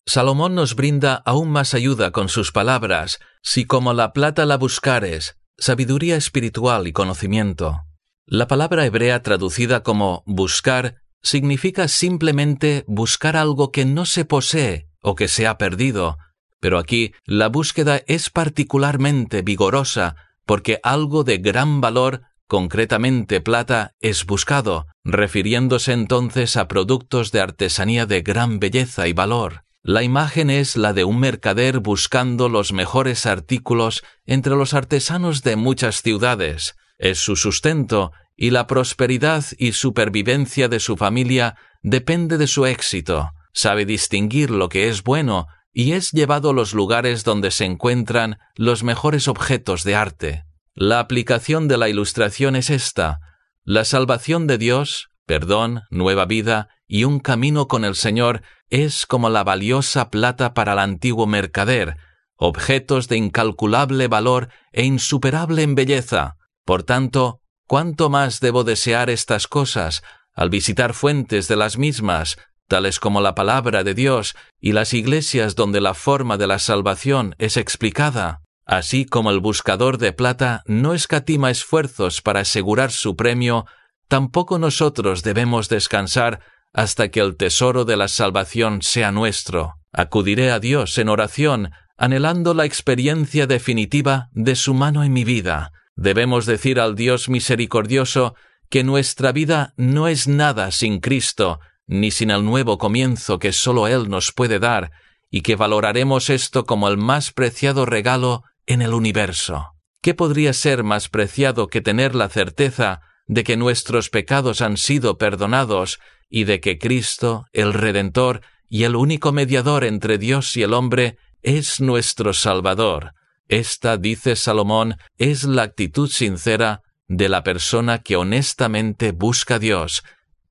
Salomón 0.06 0.54
nos 0.54 0.76
brinda 0.76 1.16
aún 1.26 1.50
más 1.50 1.74
ayuda 1.74 2.10
con 2.10 2.30
sus 2.30 2.50
palabras, 2.50 3.18
si 3.42 3.66
como 3.66 3.92
la 3.92 4.14
plata 4.14 4.46
la 4.46 4.56
buscares, 4.56 5.36
sabiduría 5.58 6.16
espiritual 6.16 6.86
y 6.86 6.92
conocimiento. 6.92 7.82
La 8.24 8.48
palabra 8.48 8.86
hebrea 8.86 9.22
traducida 9.22 9.82
como 9.82 10.22
buscar 10.24 11.02
significa 11.20 11.86
simplemente 11.88 12.86
buscar 12.86 13.36
algo 13.36 13.72
que 13.72 13.84
no 13.84 14.06
se 14.06 14.24
posee 14.24 14.88
o 15.04 15.14
que 15.14 15.28
se 15.28 15.46
ha 15.46 15.58
perdido, 15.58 16.16
pero 16.60 16.78
aquí 16.78 17.12
la 17.26 17.48
búsqueda 17.48 18.00
es 18.06 18.30
particularmente 18.30 19.42
vigorosa 19.42 20.16
porque 20.46 20.80
algo 20.82 21.22
de 21.22 21.36
gran 21.36 21.82
valor, 21.82 22.22
concretamente 22.46 23.42
plata, 23.42 23.92
es 24.00 24.24
buscado, 24.24 24.86
refiriéndose 25.04 25.92
entonces 25.92 26.56
a 26.56 26.68
productos 26.68 27.32
de 27.32 27.42
artesanía 27.42 28.06
de 28.06 28.22
gran 28.22 28.60
belleza 28.60 29.06
y 29.06 29.12
valor. 29.12 29.64
La 29.82 30.02
imagen 30.02 30.48
es 30.48 30.78
la 30.78 30.94
de 30.94 31.04
un 31.04 31.20
mercader 31.20 31.80
buscando 31.80 32.48
los 32.48 32.72
mejores 32.72 33.26
artículos 33.26 34.02
entre 34.24 34.56
los 34.56 34.72
artesanos 34.72 35.42
de 35.42 35.56
muchas 35.56 36.00
ciudades. 36.00 36.76
Es 36.96 37.18
su 37.18 37.36
sustento 37.36 38.12
y 38.36 38.50
la 38.50 38.66
prosperidad 38.66 39.44
y 39.58 39.72
supervivencia 39.72 40.68
de 40.68 40.80
su 40.80 40.96
familia 40.96 41.56
depende 41.82 42.38
de 42.38 42.46
su 42.46 42.64
éxito 42.64 43.33
sabe 43.54 43.86
distinguir 43.86 44.50
lo 44.50 44.68
que 44.68 44.88
es 44.88 45.02
bueno 45.02 45.46
y 45.72 45.92
es 45.92 46.12
llevado 46.12 46.50
a 46.50 46.52
los 46.52 46.74
lugares 46.74 47.24
donde 47.24 47.50
se 47.50 47.64
encuentran 47.64 48.38
los 48.56 48.82
mejores 48.82 49.26
objetos 49.26 49.84
de 49.84 49.96
arte. 49.96 50.44
La 50.74 51.00
aplicación 51.00 51.68
de 51.68 51.78
la 51.78 51.88
ilustración 51.88 52.56
es 52.56 52.68
esta. 52.68 53.20
La 53.64 53.84
salvación 53.84 54.46
de 54.46 54.58
Dios, 54.58 55.08
perdón, 55.24 55.82
nueva 55.90 56.26
vida 56.26 56.68
y 56.86 57.04
un 57.04 57.20
camino 57.20 57.66
con 57.66 57.84
el 57.84 57.94
Señor 57.94 58.42
es 58.70 59.06
como 59.06 59.30
la 59.30 59.44
valiosa 59.44 60.10
plata 60.10 60.52
para 60.52 60.74
el 60.74 60.80
antiguo 60.80 61.26
mercader, 61.26 61.96
objetos 62.36 63.08
de 63.08 63.16
incalculable 63.16 64.08
valor 64.08 64.48
e 64.72 64.84
insuperable 64.84 65.62
en 65.62 65.74
belleza. 65.74 66.36
Por 66.64 66.82
tanto, 66.82 67.40
¿cuánto 67.66 68.10
más 68.10 68.40
debo 68.40 68.64
desear 68.64 69.10
estas 69.10 69.46
cosas 69.46 70.02
al 70.34 70.50
visitar 70.50 70.94
fuentes 70.94 71.46
de 71.46 71.56
las 71.56 71.78
mismas, 71.78 72.36
tales 72.68 73.00
como 73.00 73.20
la 73.20 73.34
palabra 73.34 73.84
de 73.84 73.94
Dios 73.94 74.34
y 74.60 74.72
las 74.72 74.94
iglesias 74.94 75.54
donde 75.54 75.80
la 75.80 75.94
forma 75.94 76.36
de 76.36 76.46
la 76.46 76.58
salvación 76.58 77.34
es 77.38 77.56
explicada, 77.56 78.42
así 78.64 79.04
como 79.04 79.30
el 79.30 79.40
buscador 79.40 79.98
de 79.98 80.12
plata 80.12 80.62
no 80.66 80.94
escatima 80.94 81.50
esfuerzos 81.50 82.22
para 82.22 82.40
asegurar 82.40 82.90
su 82.90 83.16
premio, 83.16 83.66
tampoco 84.08 84.58
nosotros 84.58 85.22
debemos 85.22 85.68
descansar 85.68 86.40
hasta 86.72 87.08
que 87.08 87.20
el 87.20 87.36
tesoro 87.36 87.84
de 87.84 87.96
la 87.96 88.08
salvación 88.08 88.82
sea 88.82 89.12
nuestro. 89.12 89.76
Acudiré 89.92 90.50
a 90.50 90.58
Dios 90.58 90.98
en 90.98 91.08
oración, 91.08 91.70
anhelando 91.96 92.52
la 92.52 92.64
experiencia 92.64 93.46
definitiva 93.46 94.28
de 94.32 94.56
su 94.56 94.74
mano 94.74 95.04
en 95.04 95.12
mi 95.12 95.24
vida. 95.24 95.70
Debemos 95.94 96.46
decir 96.46 96.80
al 96.80 96.96
Dios 96.96 97.28
misericordioso 97.28 98.34
que 98.68 98.82
nuestra 98.82 99.30
vida 99.30 99.72
no 99.76 100.08
es 100.08 100.26
nada 100.26 100.72
sin 100.72 100.98
Cristo, 100.98 101.60
ni 101.86 102.10
sin 102.10 102.30
el 102.30 102.44
nuevo 102.44 102.78
comienzo 102.78 103.38
que 103.38 103.52
sólo 103.52 103.86
Él 103.88 104.08
nos 104.08 104.32
puede 104.32 104.58
dar, 104.58 104.90
y 105.30 105.42
que 105.42 105.56
valoraremos 105.56 106.30
esto 106.30 106.64
como 106.64 106.88
el 106.88 106.96
más 106.96 107.32
preciado 107.32 107.86
regalo 107.86 108.44
en 108.66 108.82
el 108.82 108.94
universo. 108.94 109.72
¿Qué 110.00 110.14
podría 110.14 110.52
ser 110.52 110.84
más 110.84 111.08
preciado 111.08 111.66
que 111.66 111.80
tener 111.80 112.14
la 112.14 112.28
certeza 112.28 113.00
de 113.26 113.42
que 113.42 113.56
nuestros 113.56 114.10
pecados 114.10 114.60
han 114.60 114.76
sido 114.76 115.18
perdonados 115.18 115.98
y 116.28 116.44
de 116.44 116.60
que 116.60 116.78
Cristo, 116.78 117.46
el 117.52 117.72
Redentor 117.72 118.42
y 118.68 118.84
el 118.84 118.96
único 118.96 119.32
mediador 119.32 119.84
entre 119.84 120.18
Dios 120.18 120.56
y 120.56 120.62
el 120.62 120.72
hombre, 120.74 121.16
es 121.42 121.80
nuestro 121.80 122.32
Salvador? 122.32 123.12
Esta, 123.48 123.96
dice 123.96 124.36
Salomón, 124.36 124.96
es 125.18 125.44
la 125.44 125.62
actitud 125.62 126.08
sincera 126.10 126.82
de 127.08 127.28
la 127.28 127.42
persona 127.42 127.98
que 127.98 128.16
honestamente 128.16 129.12
busca 129.12 129.56
a 129.56 129.58
Dios 129.58 130.02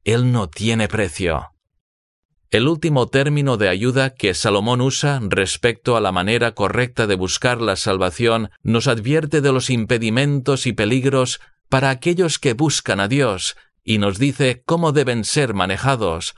él 0.04 0.32
no 0.32 0.50
tiene 0.50 0.88
precio. 0.88 1.52
El 2.52 2.68
último 2.68 3.08
término 3.08 3.58
de 3.58 3.68
ayuda 3.70 4.12
que 4.12 4.36
Salomón 4.36 4.80
usa 4.82 5.20
respecto 5.24 5.98
a 5.98 6.02
la 6.02 6.12
manera 6.12 6.54
correcta 6.54 7.08
de 7.08 7.16
buscar 7.16 7.60
la 7.60 7.76
salvación 7.76 8.52
nos 8.62 8.88
advierte 8.88 9.42
de 9.42 9.52
los 9.52 9.72
impedimentos 9.72 10.68
y 10.68 10.74
peligros 10.74 11.40
para 11.68 11.90
aquellos 11.90 12.38
que 12.38 12.54
buscan 12.54 13.00
a 13.00 13.08
Dios 13.08 13.56
y 13.84 13.98
nos 13.98 14.20
dice 14.20 14.62
cómo 14.66 14.92
deben 14.92 15.24
ser 15.24 15.56
manejados. 15.56 16.36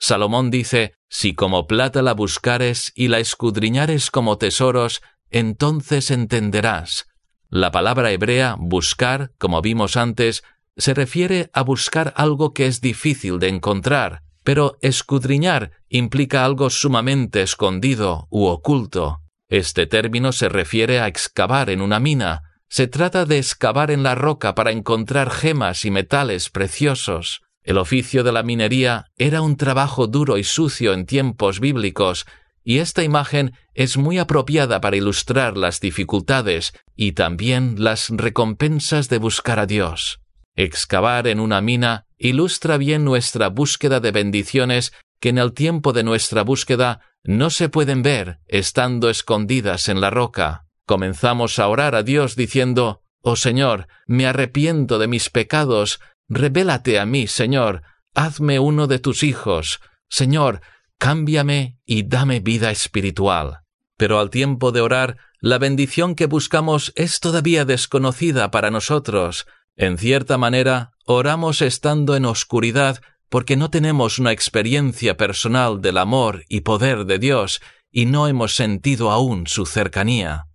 Salomón 0.00 0.50
dice, 0.50 0.94
Si 1.08 1.32
como 1.34 1.68
plata 1.68 2.02
la 2.02 2.12
buscares 2.12 2.92
y 2.96 3.06
la 3.06 3.20
escudriñares 3.20 4.10
como 4.10 4.38
tesoros, 4.38 5.00
entonces 5.30 6.10
entenderás. 6.10 7.06
La 7.48 7.70
palabra 7.70 8.10
hebrea 8.10 8.56
buscar, 8.58 9.30
como 9.38 9.62
vimos 9.62 9.96
antes, 9.96 10.42
se 10.76 10.94
refiere 10.94 11.50
a 11.52 11.62
buscar 11.62 12.12
algo 12.16 12.52
que 12.52 12.66
es 12.66 12.80
difícil 12.80 13.38
de 13.38 13.48
encontrar, 13.48 14.22
pero 14.44 14.78
escudriñar 14.80 15.72
implica 15.88 16.44
algo 16.44 16.70
sumamente 16.70 17.42
escondido 17.42 18.26
u 18.30 18.46
oculto. 18.46 19.20
Este 19.48 19.86
término 19.86 20.32
se 20.32 20.48
refiere 20.48 21.00
a 21.00 21.06
excavar 21.06 21.70
en 21.70 21.82
una 21.82 22.00
mina. 22.00 22.42
Se 22.68 22.86
trata 22.86 23.26
de 23.26 23.38
excavar 23.38 23.90
en 23.90 24.02
la 24.02 24.14
roca 24.14 24.54
para 24.54 24.72
encontrar 24.72 25.30
gemas 25.30 25.84
y 25.84 25.90
metales 25.90 26.48
preciosos. 26.48 27.42
El 27.62 27.78
oficio 27.78 28.24
de 28.24 28.32
la 28.32 28.42
minería 28.42 29.10
era 29.18 29.42
un 29.42 29.56
trabajo 29.56 30.06
duro 30.06 30.38
y 30.38 30.44
sucio 30.44 30.94
en 30.94 31.06
tiempos 31.06 31.60
bíblicos, 31.60 32.24
y 32.64 32.78
esta 32.78 33.04
imagen 33.04 33.52
es 33.74 33.96
muy 33.96 34.18
apropiada 34.18 34.80
para 34.80 34.96
ilustrar 34.96 35.56
las 35.56 35.80
dificultades 35.80 36.72
y 36.96 37.12
también 37.12 37.76
las 37.78 38.08
recompensas 38.08 39.08
de 39.08 39.18
buscar 39.18 39.58
a 39.58 39.66
Dios. 39.66 40.21
Excavar 40.54 41.26
en 41.26 41.40
una 41.40 41.60
mina 41.60 42.06
ilustra 42.18 42.76
bien 42.76 43.04
nuestra 43.04 43.48
búsqueda 43.48 44.00
de 44.00 44.12
bendiciones 44.12 44.92
que 45.20 45.30
en 45.30 45.38
el 45.38 45.52
tiempo 45.52 45.92
de 45.92 46.02
nuestra 46.02 46.42
búsqueda 46.42 47.00
no 47.24 47.50
se 47.50 47.68
pueden 47.68 48.02
ver 48.02 48.40
estando 48.48 49.08
escondidas 49.08 49.88
en 49.88 50.00
la 50.00 50.10
roca. 50.10 50.66
Comenzamos 50.86 51.58
a 51.58 51.68
orar 51.68 51.94
a 51.94 52.02
Dios 52.02 52.36
diciendo, 52.36 53.02
Oh 53.22 53.36
Señor, 53.36 53.86
me 54.06 54.26
arrepiento 54.26 54.98
de 54.98 55.06
mis 55.06 55.30
pecados, 55.30 56.00
revélate 56.28 56.98
a 56.98 57.06
mí, 57.06 57.28
Señor, 57.28 57.82
hazme 58.14 58.58
uno 58.58 58.88
de 58.88 58.98
tus 58.98 59.22
hijos, 59.22 59.80
Señor, 60.08 60.60
cámbiame 60.98 61.78
y 61.86 62.02
dame 62.02 62.40
vida 62.40 62.70
espiritual. 62.70 63.60
Pero 63.96 64.18
al 64.18 64.30
tiempo 64.30 64.72
de 64.72 64.80
orar, 64.80 65.18
la 65.40 65.58
bendición 65.58 66.14
que 66.16 66.26
buscamos 66.26 66.92
es 66.96 67.20
todavía 67.20 67.64
desconocida 67.64 68.50
para 68.50 68.70
nosotros, 68.70 69.46
en 69.76 69.98
cierta 69.98 70.38
manera, 70.38 70.92
oramos 71.06 71.62
estando 71.62 72.16
en 72.16 72.24
oscuridad 72.24 73.00
porque 73.28 73.56
no 73.56 73.70
tenemos 73.70 74.18
una 74.18 74.32
experiencia 74.32 75.16
personal 75.16 75.80
del 75.80 75.98
amor 75.98 76.44
y 76.48 76.60
poder 76.60 77.06
de 77.06 77.18
Dios 77.18 77.62
y 77.90 78.06
no 78.06 78.28
hemos 78.28 78.54
sentido 78.54 79.10
aún 79.10 79.46
su 79.46 79.64
cercanía. 79.64 80.46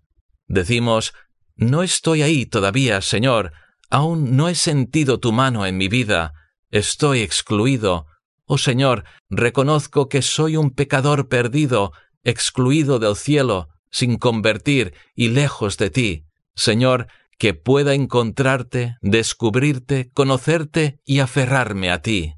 Decimos, 0.48 1.14
no 1.56 1.82
estoy 1.82 2.22
ahí 2.22 2.46
todavía, 2.46 3.02
Señor, 3.02 3.52
aún 3.90 4.36
no 4.36 4.48
he 4.48 4.56
sentido 4.56 5.20
tu 5.20 5.32
mano 5.32 5.66
en 5.66 5.78
mi 5.78 5.88
vida, 5.88 6.34
estoy 6.70 7.22
excluido. 7.22 8.06
Oh 8.46 8.58
Señor, 8.58 9.04
reconozco 9.30 10.08
que 10.08 10.22
soy 10.22 10.56
un 10.56 10.72
pecador 10.72 11.28
perdido, 11.28 11.94
excluido 12.24 13.00
del 13.00 13.16
cielo, 13.16 13.70
sin 13.90 14.18
convertir 14.18 14.94
y 15.16 15.30
lejos 15.30 15.78
de 15.78 15.90
ti. 15.90 16.26
Señor, 16.56 17.08
que 17.38 17.54
pueda 17.54 17.93
encontrarte, 17.93 18.97
descubrirte, 19.02 20.12
conocerte 20.13 21.00
y 21.06 21.19
aferrarme 21.19 21.91
a 21.91 22.02
ti. 22.02 22.36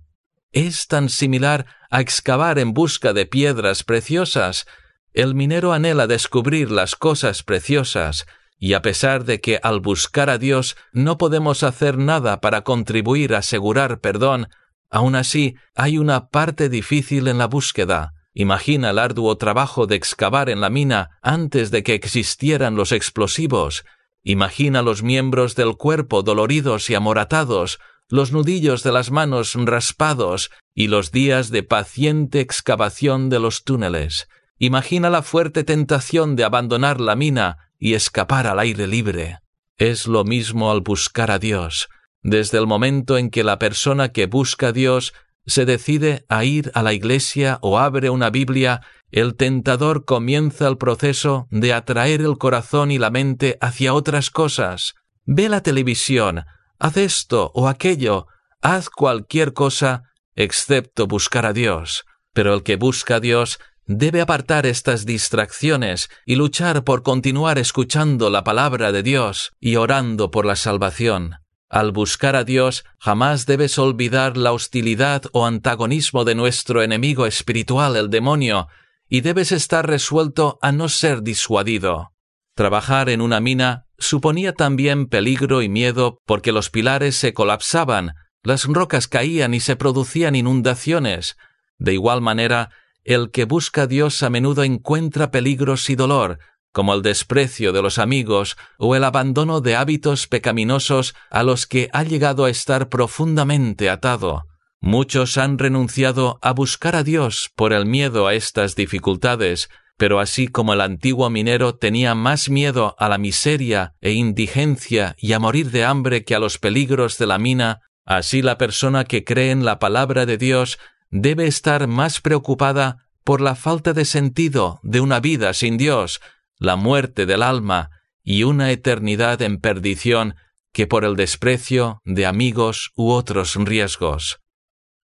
Es 0.52 0.88
tan 0.88 1.10
similar 1.10 1.66
a 1.90 2.02
excavar 2.02 2.60
en 2.60 2.74
busca 2.74 3.14
de 3.14 3.26
piedras 3.26 3.84
preciosas. 3.84 4.66
El 5.14 5.36
minero 5.36 5.74
anhela 5.74 6.08
descubrir 6.08 6.72
las 6.72 6.96
cosas 6.96 7.44
preciosas, 7.44 8.26
y 8.58 8.74
a 8.74 8.82
pesar 8.82 9.24
de 9.24 9.40
que 9.40 9.60
al 9.64 9.80
buscar 9.80 10.30
a 10.30 10.38
Dios 10.38 10.76
no 10.92 11.18
podemos 11.18 11.64
hacer 11.64 11.98
nada 11.98 12.42
para 12.42 12.62
contribuir 12.64 13.34
a 13.34 13.40
asegurar 13.40 14.02
perdón, 14.02 14.50
aun 14.90 15.16
así 15.16 15.56
hay 15.76 15.98
una 15.98 16.30
parte 16.30 16.68
difícil 16.68 17.28
en 17.28 17.38
la 17.38 17.48
búsqueda. 17.48 18.14
Imagina 18.34 18.90
el 18.90 19.00
arduo 19.00 19.38
trabajo 19.38 19.88
de 19.88 19.96
excavar 19.96 20.50
en 20.50 20.62
la 20.62 20.70
mina 20.70 21.18
antes 21.22 21.72
de 21.72 21.84
que 21.84 21.94
existieran 21.94 22.76
los 22.76 22.92
explosivos. 22.92 23.86
Imagina 24.24 24.82
los 24.82 25.04
miembros 25.04 25.56
del 25.56 25.76
cuerpo 25.78 26.24
doloridos 26.24 26.90
y 26.90 26.96
amoratados, 26.96 27.80
los 28.10 28.32
nudillos 28.32 28.84
de 28.84 28.92
las 28.92 29.12
manos 29.12 29.54
raspados 29.56 30.52
y 30.74 30.88
los 30.88 31.12
días 31.12 31.52
de 31.52 31.64
paciente 31.64 32.40
excavación 32.40 33.30
de 33.30 33.40
los 33.40 33.64
túneles. 33.64 34.28
Imagina 34.58 35.10
la 35.10 35.22
fuerte 35.22 35.64
tentación 35.64 36.36
de 36.36 36.44
abandonar 36.44 37.00
la 37.00 37.16
mina 37.16 37.70
y 37.78 37.94
escapar 37.94 38.48
al 38.48 38.60
aire 38.60 38.88
libre. 38.88 39.40
Es 39.78 40.08
lo 40.08 40.26
mismo 40.26 40.72
al 40.72 40.82
buscar 40.82 41.32
a 41.32 41.40
Dios. 41.40 41.88
Desde 42.22 42.58
el 42.58 42.68
momento 42.68 43.18
en 43.18 43.30
que 43.30 43.46
la 43.46 43.58
persona 43.60 44.10
que 44.10 44.26
busca 44.26 44.68
a 44.68 44.72
Dios 44.74 45.14
se 45.50 45.66
decide 45.66 46.26
a 46.30 46.46
ir 46.46 46.72
a 46.76 46.84
la 46.84 46.94
iglesia 46.94 47.58
o 47.62 47.80
abre 47.80 48.10
una 48.10 48.30
Biblia, 48.30 48.82
el 49.12 49.36
tentador 49.36 50.06
comienza 50.06 50.68
el 50.68 50.78
proceso 50.78 51.48
de 51.50 51.74
atraer 51.74 52.22
el 52.22 52.38
corazón 52.38 52.92
y 52.92 53.00
la 53.00 53.10
mente 53.10 53.58
hacia 53.60 53.94
otras 53.96 54.30
cosas. 54.30 54.94
Ve 55.26 55.50
la 55.50 55.62
televisión, 55.62 56.46
haz 56.78 56.98
esto 56.98 57.52
o 57.56 57.68
aquello, 57.68 58.28
haz 58.62 58.90
cualquier 58.90 59.54
cosa, 59.54 60.04
excepto 60.36 61.08
buscar 61.08 61.48
a 61.48 61.54
Dios. 61.54 62.06
Pero 62.34 62.54
el 62.54 62.62
que 62.62 62.76
busca 62.76 63.16
a 63.16 63.20
Dios 63.20 63.60
debe 63.88 64.22
apartar 64.22 64.68
estas 64.68 65.08
distracciones 65.08 66.10
y 66.28 66.36
luchar 66.36 66.84
por 66.84 67.02
continuar 67.02 67.58
escuchando 67.58 68.30
la 68.30 68.44
palabra 68.44 68.92
de 68.92 69.02
Dios 69.02 69.52
y 69.60 69.78
orando 69.78 70.30
por 70.30 70.46
la 70.46 70.56
salvación. 70.56 71.38
Al 71.70 71.92
buscar 71.92 72.36
a 72.36 72.44
Dios 72.44 72.84
jamás 72.98 73.46
debes 73.46 73.78
olvidar 73.78 74.38
la 74.38 74.52
hostilidad 74.54 75.24
o 75.34 75.46
antagonismo 75.46 76.26
de 76.26 76.34
nuestro 76.34 76.82
enemigo 76.82 77.28
espiritual, 77.28 77.96
el 77.96 78.10
demonio, 78.10 78.68
y 79.08 79.22
debes 79.22 79.52
estar 79.52 79.88
resuelto 79.88 80.58
a 80.64 80.72
no 80.72 80.90
ser 80.90 81.22
disuadido. 81.22 82.12
Trabajar 82.56 83.10
en 83.10 83.22
una 83.22 83.40
mina 83.40 83.86
suponía 84.00 84.54
también 84.54 85.06
peligro 85.06 85.62
y 85.62 85.70
miedo 85.70 86.20
porque 86.26 86.52
los 86.52 86.72
pilares 86.72 87.16
se 87.16 87.34
colapsaban, 87.34 88.16
las 88.42 88.66
rocas 88.66 89.08
caían 89.08 89.54
y 89.54 89.60
se 89.60 89.76
producían 89.76 90.36
inundaciones. 90.36 91.38
De 91.78 91.94
igual 91.94 92.22
manera, 92.22 92.72
el 93.04 93.30
que 93.30 93.46
busca 93.46 93.84
a 93.84 93.88
Dios 93.88 94.24
a 94.24 94.30
menudo 94.30 94.64
encuentra 94.64 95.30
peligros 95.30 95.90
y 95.90 95.96
dolor, 95.96 96.40
como 96.72 96.94
el 96.94 97.02
desprecio 97.02 97.74
de 97.74 97.82
los 97.82 97.98
amigos 97.98 98.58
o 98.78 98.96
el 98.96 99.04
abandono 99.04 99.62
de 99.62 99.76
hábitos 99.76 100.28
pecaminosos 100.28 101.16
a 101.30 101.44
los 101.44 101.66
que 101.68 101.90
ha 101.94 102.04
llegado 102.04 102.46
a 102.46 102.50
estar 102.50 102.90
profundamente 102.90 103.90
atado. 103.90 104.46
Muchos 104.82 105.38
han 105.38 105.58
renunciado 105.58 106.40
a 106.42 106.54
buscar 106.54 106.96
a 106.96 107.04
Dios 107.04 107.52
por 107.56 107.74
el 107.74 107.86
miedo 107.86 108.28
a 108.28 108.34
estas 108.34 108.76
dificultades, 108.76 109.70
pero 109.98 110.22
así 110.22 110.48
como 110.48 110.72
el 110.72 110.80
antiguo 110.80 111.30
minero 111.30 111.76
tenía 111.76 112.16
más 112.16 112.50
miedo 112.50 112.96
a 112.98 113.10
la 113.10 113.18
miseria 113.18 113.96
e 114.00 114.14
indigencia 114.14 115.16
y 115.18 115.34
a 115.34 115.40
morir 115.40 115.72
de 115.72 115.84
hambre 115.84 116.24
que 116.24 116.36
a 116.36 116.40
los 116.40 116.58
peligros 116.58 117.18
de 117.18 117.28
la 117.28 117.38
mina, 117.38 117.82
así 118.06 118.42
la 118.42 118.58
persona 118.58 119.04
que 119.04 119.26
cree 119.26 119.52
en 119.52 119.66
la 119.66 119.78
palabra 119.80 120.26
de 120.26 120.38
Dios 120.38 120.80
debe 121.10 121.48
estar 121.48 121.88
más 121.88 122.22
preocupada 122.22 123.10
por 123.26 123.42
la 123.42 123.56
falta 123.56 123.92
de 123.92 124.06
sentido 124.06 124.80
de 124.82 125.02
una 125.02 125.20
vida 125.20 125.54
sin 125.54 125.78
Dios, 125.78 126.22
la 126.60 126.76
muerte 126.76 127.26
del 127.26 127.42
alma 127.42 127.90
y 128.24 128.44
una 128.44 128.72
eternidad 128.72 129.42
en 129.42 129.60
perdición 129.60 130.36
que 130.72 130.86
por 130.86 131.06
el 131.06 131.16
desprecio 131.16 132.02
de 132.06 132.26
amigos 132.26 132.92
u 132.96 133.10
otros 133.10 133.56
riesgos. 133.56 134.40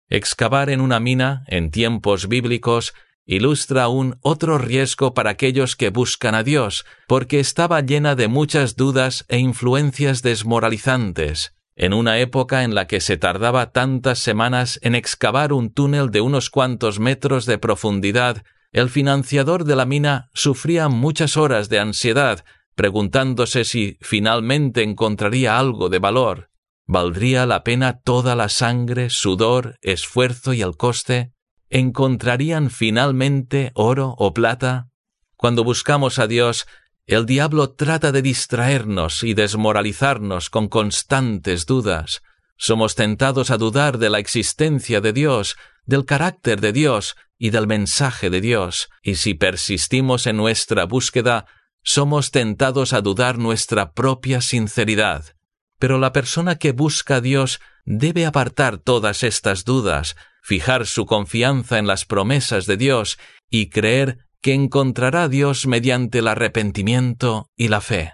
Excavar 0.09 0.69
en 0.69 0.81
una 0.81 1.01
mina, 1.01 1.45
en 1.47 1.71
tiempos 1.71 2.29
bíblicos, 2.29 2.93
ilustra 3.25 3.85
aún 3.85 4.19
otro 4.21 4.59
riesgo 4.59 5.15
para 5.15 5.31
aquellos 5.31 5.77
que 5.77 5.89
buscan 5.89 6.35
a 6.35 6.43
Dios, 6.43 6.85
porque 7.09 7.41
estaba 7.41 7.81
llena 7.81 8.15
de 8.15 8.29
muchas 8.29 8.77
dudas 8.77 9.25
e 9.29 9.39
influencias 9.39 10.23
desmoralizantes. 10.23 11.55
En 11.77 11.93
una 11.93 12.19
época 12.19 12.63
en 12.63 12.75
la 12.75 12.87
que 12.87 13.01
se 13.01 13.17
tardaba 13.17 13.73
tantas 13.73 14.19
semanas 14.19 14.79
en 14.83 14.95
excavar 14.95 15.53
un 15.53 15.73
túnel 15.73 16.11
de 16.11 16.21
unos 16.21 16.51
cuantos 16.51 17.01
metros 17.01 17.47
de 17.47 17.59
profundidad, 17.59 18.45
el 18.75 18.91
financiador 18.91 19.65
de 19.65 19.77
la 19.77 19.87
mina 19.87 20.31
sufría 20.35 20.89
muchas 20.89 21.37
horas 21.37 21.69
de 21.69 21.79
ansiedad, 21.79 22.45
preguntándose 22.75 23.65
si 23.65 23.99
finalmente 24.01 24.83
encontraría 24.83 25.61
algo 25.61 25.89
de 25.89 26.01
valor. 26.01 26.51
¿Valdría 26.85 27.47
la 27.47 27.63
pena 27.63 28.01
toda 28.01 28.35
la 28.35 28.49
sangre, 28.49 29.11
sudor, 29.11 29.79
esfuerzo 29.81 30.53
y 30.55 30.63
el 30.63 30.77
coste? 30.77 31.33
¿Encontrarían 31.71 32.69
finalmente 32.69 33.71
oro 33.75 34.17
o 34.19 34.35
plata? 34.35 34.89
Cuando 35.37 35.63
buscamos 35.63 36.19
a 36.19 36.27
Dios, 36.27 36.67
el 37.07 37.27
diablo 37.27 37.75
trata 37.75 38.11
de 38.11 38.23
distraernos 38.23 39.23
y 39.23 39.35
desmoralizarnos 39.35 40.51
con 40.51 40.67
constantes 40.67 41.65
dudas. 41.67 42.23
Somos 42.57 42.97
tentados 42.97 43.53
a 43.53 43.57
dudar 43.57 43.99
de 43.99 44.11
la 44.11 44.19
existencia 44.19 45.01
de 45.01 45.13
Dios, 45.13 45.57
del 45.87 46.05
carácter 46.05 46.61
de 46.61 46.73
Dios 46.73 47.15
y 47.39 47.51
del 47.51 47.67
mensaje 47.67 48.31
de 48.31 48.41
Dios, 48.41 48.89
y 49.03 49.17
si 49.17 49.35
persistimos 49.35 50.27
en 50.27 50.37
nuestra 50.37 50.85
búsqueda, 50.85 51.47
somos 51.83 52.31
tentados 52.31 52.93
a 52.93 53.01
dudar 53.01 53.39
nuestra 53.39 53.93
propia 53.93 54.41
sinceridad. 54.41 55.37
Pero 55.79 55.99
la 55.99 56.13
persona 56.13 56.57
que 56.57 56.73
busca 56.73 57.17
a 57.17 57.21
Dios 57.21 57.61
debe 57.85 58.25
apartar 58.25 58.79
todas 58.79 59.23
estas 59.23 59.65
dudas, 59.65 60.17
fijar 60.43 60.87
su 60.87 61.07
confianza 61.07 61.79
en 61.79 61.87
las 61.87 62.05
promesas 62.05 62.67
de 62.67 62.77
Dios 62.77 63.19
y 63.51 63.69
creer 63.69 64.19
que 64.41 64.55
encontrará 64.55 65.29
Dios 65.29 65.67
mediante 65.67 66.19
el 66.19 66.29
arrepentimiento 66.29 67.51
y 67.57 67.69
la 67.69 67.81
fe. 67.81 68.13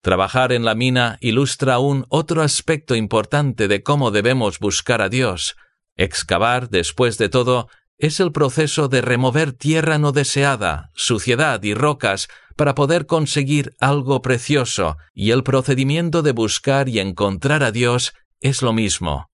Trabajar 0.00 0.52
en 0.52 0.64
la 0.64 0.74
mina 0.74 1.18
ilustra 1.20 1.74
aún 1.74 2.04
otro 2.08 2.42
aspecto 2.42 2.94
importante 2.94 3.68
de 3.68 3.82
cómo 3.82 4.10
debemos 4.10 4.58
buscar 4.58 5.02
a 5.02 5.08
Dios. 5.08 5.56
Excavar, 5.96 6.68
después 6.68 7.18
de 7.18 7.28
todo, 7.28 7.68
es 7.98 8.20
el 8.20 8.32
proceso 8.32 8.88
de 8.88 9.00
remover 9.00 9.52
tierra 9.52 9.98
no 9.98 10.12
deseada, 10.12 10.90
suciedad 10.94 11.62
y 11.62 11.74
rocas 11.74 12.28
para 12.56 12.74
poder 12.74 13.06
conseguir 13.06 13.74
algo 13.78 14.22
precioso, 14.22 14.96
y 15.14 15.30
el 15.30 15.42
procedimiento 15.42 16.22
de 16.22 16.32
buscar 16.32 16.88
y 16.88 17.00
encontrar 17.00 17.62
a 17.62 17.72
Dios 17.72 18.14
es 18.40 18.62
lo 18.62 18.72
mismo 18.72 19.28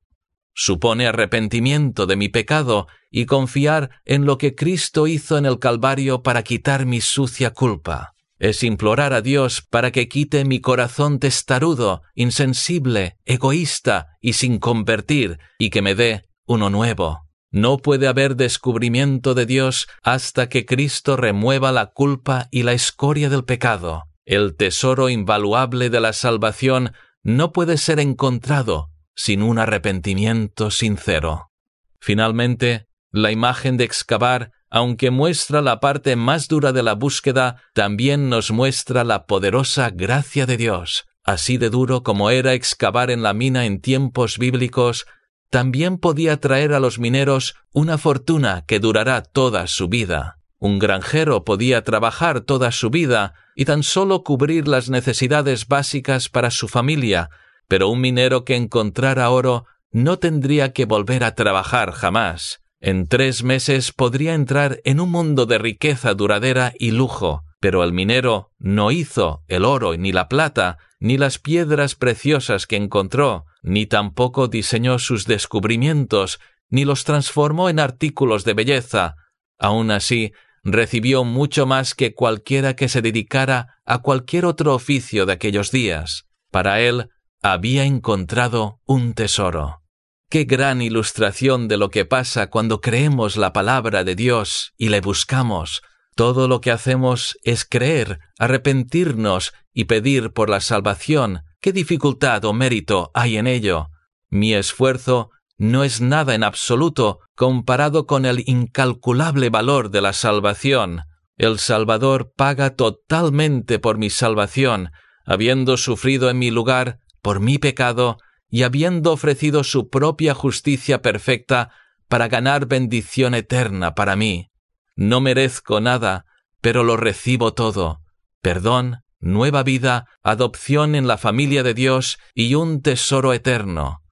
supone 0.54 1.06
arrepentimiento 1.06 2.06
de 2.06 2.16
mi 2.16 2.28
pecado 2.28 2.86
y 3.10 3.26
confiar 3.26 3.90
en 4.04 4.24
lo 4.24 4.38
que 4.38 4.54
Cristo 4.54 5.06
hizo 5.06 5.36
en 5.36 5.46
el 5.46 5.58
Calvario 5.58 6.22
para 6.22 6.42
quitar 6.42 6.86
mi 6.86 7.00
sucia 7.00 7.50
culpa. 7.50 8.14
Es 8.38 8.62
implorar 8.62 9.12
a 9.12 9.20
Dios 9.20 9.62
para 9.68 9.90
que 9.90 10.08
quite 10.08 10.44
mi 10.44 10.60
corazón 10.60 11.18
testarudo, 11.18 12.02
insensible, 12.14 13.16
egoísta 13.24 14.16
y 14.20 14.34
sin 14.34 14.58
convertir, 14.58 15.38
y 15.58 15.70
que 15.70 15.82
me 15.82 15.94
dé 15.94 16.24
uno 16.46 16.70
nuevo. 16.70 17.23
No 17.54 17.76
puede 17.76 18.08
haber 18.08 18.34
descubrimiento 18.34 19.32
de 19.34 19.46
Dios 19.46 19.86
hasta 20.02 20.48
que 20.48 20.66
Cristo 20.66 21.16
remueva 21.16 21.70
la 21.70 21.92
culpa 21.92 22.48
y 22.50 22.64
la 22.64 22.72
escoria 22.72 23.28
del 23.28 23.44
pecado. 23.44 24.06
El 24.24 24.56
tesoro 24.56 25.08
invaluable 25.08 25.88
de 25.88 26.00
la 26.00 26.12
salvación 26.14 26.94
no 27.22 27.52
puede 27.52 27.78
ser 27.78 28.00
encontrado 28.00 28.90
sin 29.14 29.40
un 29.40 29.60
arrepentimiento 29.60 30.72
sincero. 30.72 31.52
Finalmente, 32.00 32.88
la 33.12 33.30
imagen 33.30 33.76
de 33.76 33.84
excavar, 33.84 34.50
aunque 34.68 35.12
muestra 35.12 35.62
la 35.62 35.78
parte 35.78 36.16
más 36.16 36.48
dura 36.48 36.72
de 36.72 36.82
la 36.82 36.94
búsqueda, 36.94 37.62
también 37.72 38.28
nos 38.28 38.50
muestra 38.50 39.04
la 39.04 39.26
poderosa 39.26 39.90
gracia 39.90 40.46
de 40.46 40.56
Dios. 40.56 41.04
Así 41.22 41.56
de 41.56 41.70
duro 41.70 42.02
como 42.02 42.30
era 42.30 42.52
excavar 42.52 43.12
en 43.12 43.22
la 43.22 43.32
mina 43.32 43.64
en 43.64 43.80
tiempos 43.80 44.38
bíblicos, 44.38 45.06
también 45.54 45.98
podía 45.98 46.40
traer 46.40 46.72
a 46.72 46.80
los 46.80 46.98
mineros 46.98 47.54
una 47.72 47.96
fortuna 47.96 48.64
que 48.66 48.80
durará 48.80 49.22
toda 49.22 49.68
su 49.68 49.86
vida. 49.86 50.40
Un 50.58 50.80
granjero 50.80 51.44
podía 51.44 51.84
trabajar 51.84 52.40
toda 52.40 52.72
su 52.72 52.90
vida 52.90 53.34
y 53.54 53.64
tan 53.64 53.84
solo 53.84 54.24
cubrir 54.24 54.66
las 54.66 54.90
necesidades 54.90 55.68
básicas 55.68 56.28
para 56.28 56.50
su 56.50 56.66
familia, 56.66 57.30
pero 57.68 57.88
un 57.88 58.00
minero 58.00 58.44
que 58.44 58.56
encontrara 58.56 59.30
oro 59.30 59.66
no 59.92 60.18
tendría 60.18 60.72
que 60.72 60.86
volver 60.86 61.22
a 61.22 61.36
trabajar 61.36 61.92
jamás. 61.92 62.60
En 62.80 63.06
tres 63.06 63.44
meses 63.44 63.92
podría 63.92 64.34
entrar 64.34 64.80
en 64.82 64.98
un 64.98 65.12
mundo 65.12 65.46
de 65.46 65.58
riqueza 65.58 66.14
duradera 66.14 66.72
y 66.80 66.90
lujo, 66.90 67.44
pero 67.60 67.84
el 67.84 67.92
minero 67.92 68.50
no 68.58 68.90
hizo 68.90 69.44
el 69.46 69.64
oro 69.64 69.96
ni 69.96 70.10
la 70.10 70.26
plata, 70.26 70.78
ni 70.98 71.16
las 71.16 71.38
piedras 71.38 71.94
preciosas 71.94 72.66
que 72.66 72.74
encontró, 72.74 73.46
ni 73.64 73.86
tampoco 73.86 74.46
diseñó 74.46 74.98
sus 74.98 75.24
descubrimientos, 75.26 76.38
ni 76.68 76.84
los 76.84 77.04
transformó 77.04 77.70
en 77.70 77.80
artículos 77.80 78.44
de 78.44 78.52
belleza. 78.52 79.16
Aun 79.58 79.90
así, 79.90 80.32
recibió 80.62 81.24
mucho 81.24 81.66
más 81.66 81.94
que 81.94 82.14
cualquiera 82.14 82.76
que 82.76 82.88
se 82.88 83.00
dedicara 83.00 83.80
a 83.86 83.98
cualquier 84.02 84.44
otro 84.44 84.74
oficio 84.74 85.24
de 85.24 85.32
aquellos 85.32 85.70
días. 85.70 86.26
Para 86.50 86.80
él 86.80 87.08
había 87.42 87.84
encontrado 87.84 88.80
un 88.84 89.14
tesoro. 89.14 89.82
Qué 90.28 90.44
gran 90.44 90.82
ilustración 90.82 91.66
de 91.66 91.78
lo 91.78 91.88
que 91.88 92.04
pasa 92.04 92.50
cuando 92.50 92.82
creemos 92.82 93.36
la 93.36 93.52
palabra 93.54 94.04
de 94.04 94.14
Dios 94.14 94.74
y 94.76 94.90
le 94.90 95.00
buscamos. 95.00 95.82
Todo 96.16 96.48
lo 96.48 96.60
que 96.60 96.70
hacemos 96.70 97.38
es 97.44 97.64
creer, 97.64 98.20
arrepentirnos 98.38 99.54
y 99.72 99.84
pedir 99.84 100.32
por 100.32 100.50
la 100.50 100.60
salvación, 100.60 101.42
¿Qué 101.64 101.72
dificultad 101.72 102.44
o 102.44 102.52
mérito 102.52 103.10
hay 103.14 103.38
en 103.38 103.46
ello? 103.46 103.88
Mi 104.28 104.52
esfuerzo 104.52 105.30
no 105.56 105.82
es 105.82 106.02
nada 106.02 106.34
en 106.34 106.44
absoluto 106.44 107.20
comparado 107.34 108.06
con 108.06 108.26
el 108.26 108.42
incalculable 108.46 109.48
valor 109.48 109.90
de 109.90 110.02
la 110.02 110.12
salvación. 110.12 111.04
El 111.38 111.58
Salvador 111.58 112.34
paga 112.36 112.76
totalmente 112.76 113.78
por 113.78 113.96
mi 113.96 114.10
salvación, 114.10 114.90
habiendo 115.24 115.78
sufrido 115.78 116.28
en 116.28 116.38
mi 116.38 116.50
lugar 116.50 116.98
por 117.22 117.40
mi 117.40 117.56
pecado 117.56 118.18
y 118.50 118.64
habiendo 118.64 119.10
ofrecido 119.10 119.64
su 119.64 119.88
propia 119.88 120.34
justicia 120.34 121.00
perfecta 121.00 121.70
para 122.08 122.28
ganar 122.28 122.66
bendición 122.66 123.34
eterna 123.34 123.94
para 123.94 124.16
mí. 124.16 124.50
No 124.96 125.22
merezco 125.22 125.80
nada, 125.80 126.26
pero 126.60 126.84
lo 126.84 126.98
recibo 126.98 127.54
todo, 127.54 128.02
perdón, 128.42 129.03
nueva 129.24 129.62
vida, 129.62 130.06
adopción 130.22 130.94
en 130.94 131.06
la 131.06 131.18
familia 131.18 131.62
de 131.62 131.74
Dios 131.74 132.18
y 132.34 132.54
un 132.54 132.82
tesoro 132.82 133.32
eterno. 133.32 134.02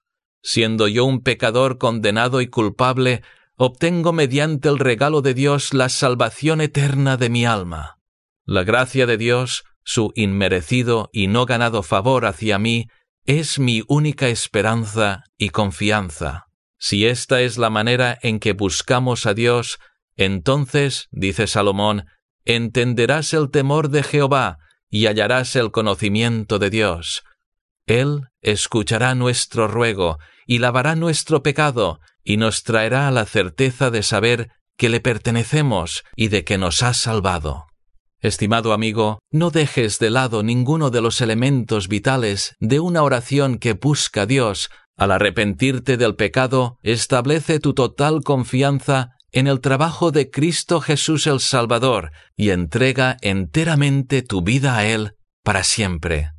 Siendo 0.41 0.87
yo 0.87 1.05
un 1.05 1.21
pecador 1.21 1.77
condenado 1.77 2.41
y 2.41 2.47
culpable, 2.47 3.21
obtengo 3.55 4.11
mediante 4.11 4.67
el 4.67 4.79
regalo 4.79 5.21
de 5.21 5.33
Dios 5.33 5.73
la 5.73 5.87
salvación 5.87 6.59
eterna 6.59 7.15
de 7.15 7.29
mi 7.29 7.45
alma. 7.45 7.99
La 8.43 8.63
gracia 8.63 9.05
de 9.05 9.17
Dios, 9.17 9.63
su 9.83 10.11
inmerecido 10.15 11.09
y 11.13 11.27
no 11.27 11.45
ganado 11.45 11.83
favor 11.83 12.25
hacia 12.25 12.59
mí, 12.59 12.87
es 13.25 13.59
mi 13.59 13.83
única 13.87 14.27
esperanza 14.27 15.23
y 15.37 15.49
confianza. 15.49 16.47
Si 16.77 17.05
esta 17.05 17.41
es 17.41 17.57
la 17.57 17.69
manera 17.69 18.17
en 18.21 18.39
que 18.39 18.51
buscamos 18.51 19.25
a 19.25 19.33
Dios, 19.33 19.79
entonces, 20.17 21.07
dice 21.11 21.47
Salomón, 21.47 22.05
entenderás 22.43 23.33
el 23.33 23.49
temor 23.49 23.89
de 23.89 24.03
Jehová 24.03 24.59
y 24.93 25.07
hallarás 25.07 25.55
el 25.55 25.71
conocimiento 25.71 26.59
de 26.59 26.69
Dios. 26.69 27.23
Él 27.87 28.27
escuchará 28.41 29.15
nuestro 29.15 29.67
ruego 29.67 30.19
y 30.45 30.59
lavará 30.59 30.95
nuestro 30.95 31.41
pecado 31.41 31.99
y 32.23 32.37
nos 32.37 32.61
traerá 32.61 33.09
la 33.09 33.25
certeza 33.25 33.89
de 33.89 34.03
saber 34.03 34.51
que 34.77 34.89
le 34.89 34.99
pertenecemos 34.99 36.03
y 36.15 36.27
de 36.27 36.43
que 36.43 36.59
nos 36.59 36.83
ha 36.83 36.93
salvado. 36.93 37.65
Estimado 38.19 38.71
amigo, 38.71 39.17
no 39.31 39.49
dejes 39.49 39.97
de 39.97 40.11
lado 40.11 40.43
ninguno 40.43 40.91
de 40.91 41.01
los 41.01 41.21
elementos 41.21 41.87
vitales 41.87 42.55
de 42.59 42.79
una 42.79 43.01
oración 43.01 43.57
que 43.57 43.73
busca 43.73 44.27
Dios. 44.27 44.69
Al 44.95 45.11
arrepentirte 45.11 45.97
del 45.97 46.15
pecado, 46.15 46.77
establece 46.83 47.59
tu 47.59 47.73
total 47.73 48.21
confianza 48.23 49.15
en 49.33 49.47
el 49.47 49.59
trabajo 49.59 50.11
de 50.11 50.29
Cristo 50.29 50.79
Jesús 50.79 51.25
el 51.27 51.39
Salvador 51.39 52.11
y 52.37 52.51
entrega 52.51 53.17
enteramente 53.21 54.21
tu 54.21 54.43
vida 54.43 54.77
a 54.77 54.85
Él 54.85 55.15
para 55.43 55.63
siempre. 55.63 56.31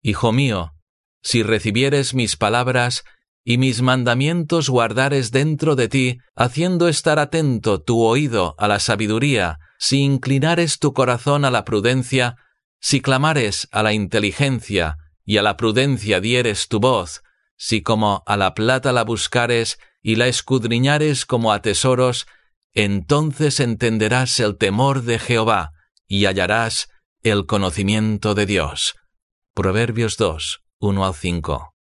Hijo 0.00 0.32
mío, 0.32 0.74
si 1.22 1.42
recibieres 1.42 2.14
mis 2.14 2.36
palabras 2.36 3.04
y 3.44 3.58
mis 3.58 3.82
mandamientos 3.82 4.70
guardares 4.70 5.32
dentro 5.32 5.74
de 5.74 5.88
ti, 5.88 6.18
haciendo 6.36 6.88
estar 6.88 7.18
atento 7.18 7.82
tu 7.82 8.00
oído 8.00 8.54
a 8.58 8.68
la 8.68 8.78
sabiduría, 8.78 9.58
si 9.78 9.98
inclinares 9.98 10.78
tu 10.78 10.94
corazón 10.94 11.44
a 11.44 11.50
la 11.50 11.64
prudencia, 11.64 12.36
si 12.80 13.00
clamares 13.00 13.68
a 13.72 13.82
la 13.82 13.92
inteligencia 13.92 14.98
y 15.24 15.38
a 15.38 15.42
la 15.42 15.56
prudencia 15.56 16.20
dieres 16.20 16.68
tu 16.68 16.78
voz, 16.78 17.22
si 17.56 17.82
como 17.82 18.22
a 18.26 18.36
la 18.36 18.54
plata 18.54 18.92
la 18.92 19.02
buscares 19.02 19.78
y 20.04 20.16
la 20.16 20.28
escudriñares 20.28 21.24
como 21.24 21.50
a 21.50 21.62
tesoros, 21.62 22.26
entonces 22.74 23.58
entenderás 23.58 24.38
el 24.38 24.58
temor 24.58 25.02
de 25.02 25.18
Jehová 25.18 25.72
y 26.06 26.26
hallarás 26.26 26.90
el 27.22 27.46
conocimiento 27.46 28.34
de 28.34 28.44
Dios. 28.44 28.94
Proverbios 29.54 30.18
2, 30.18 30.60
1 30.78 31.06
al 31.06 31.14
5. 31.14 31.73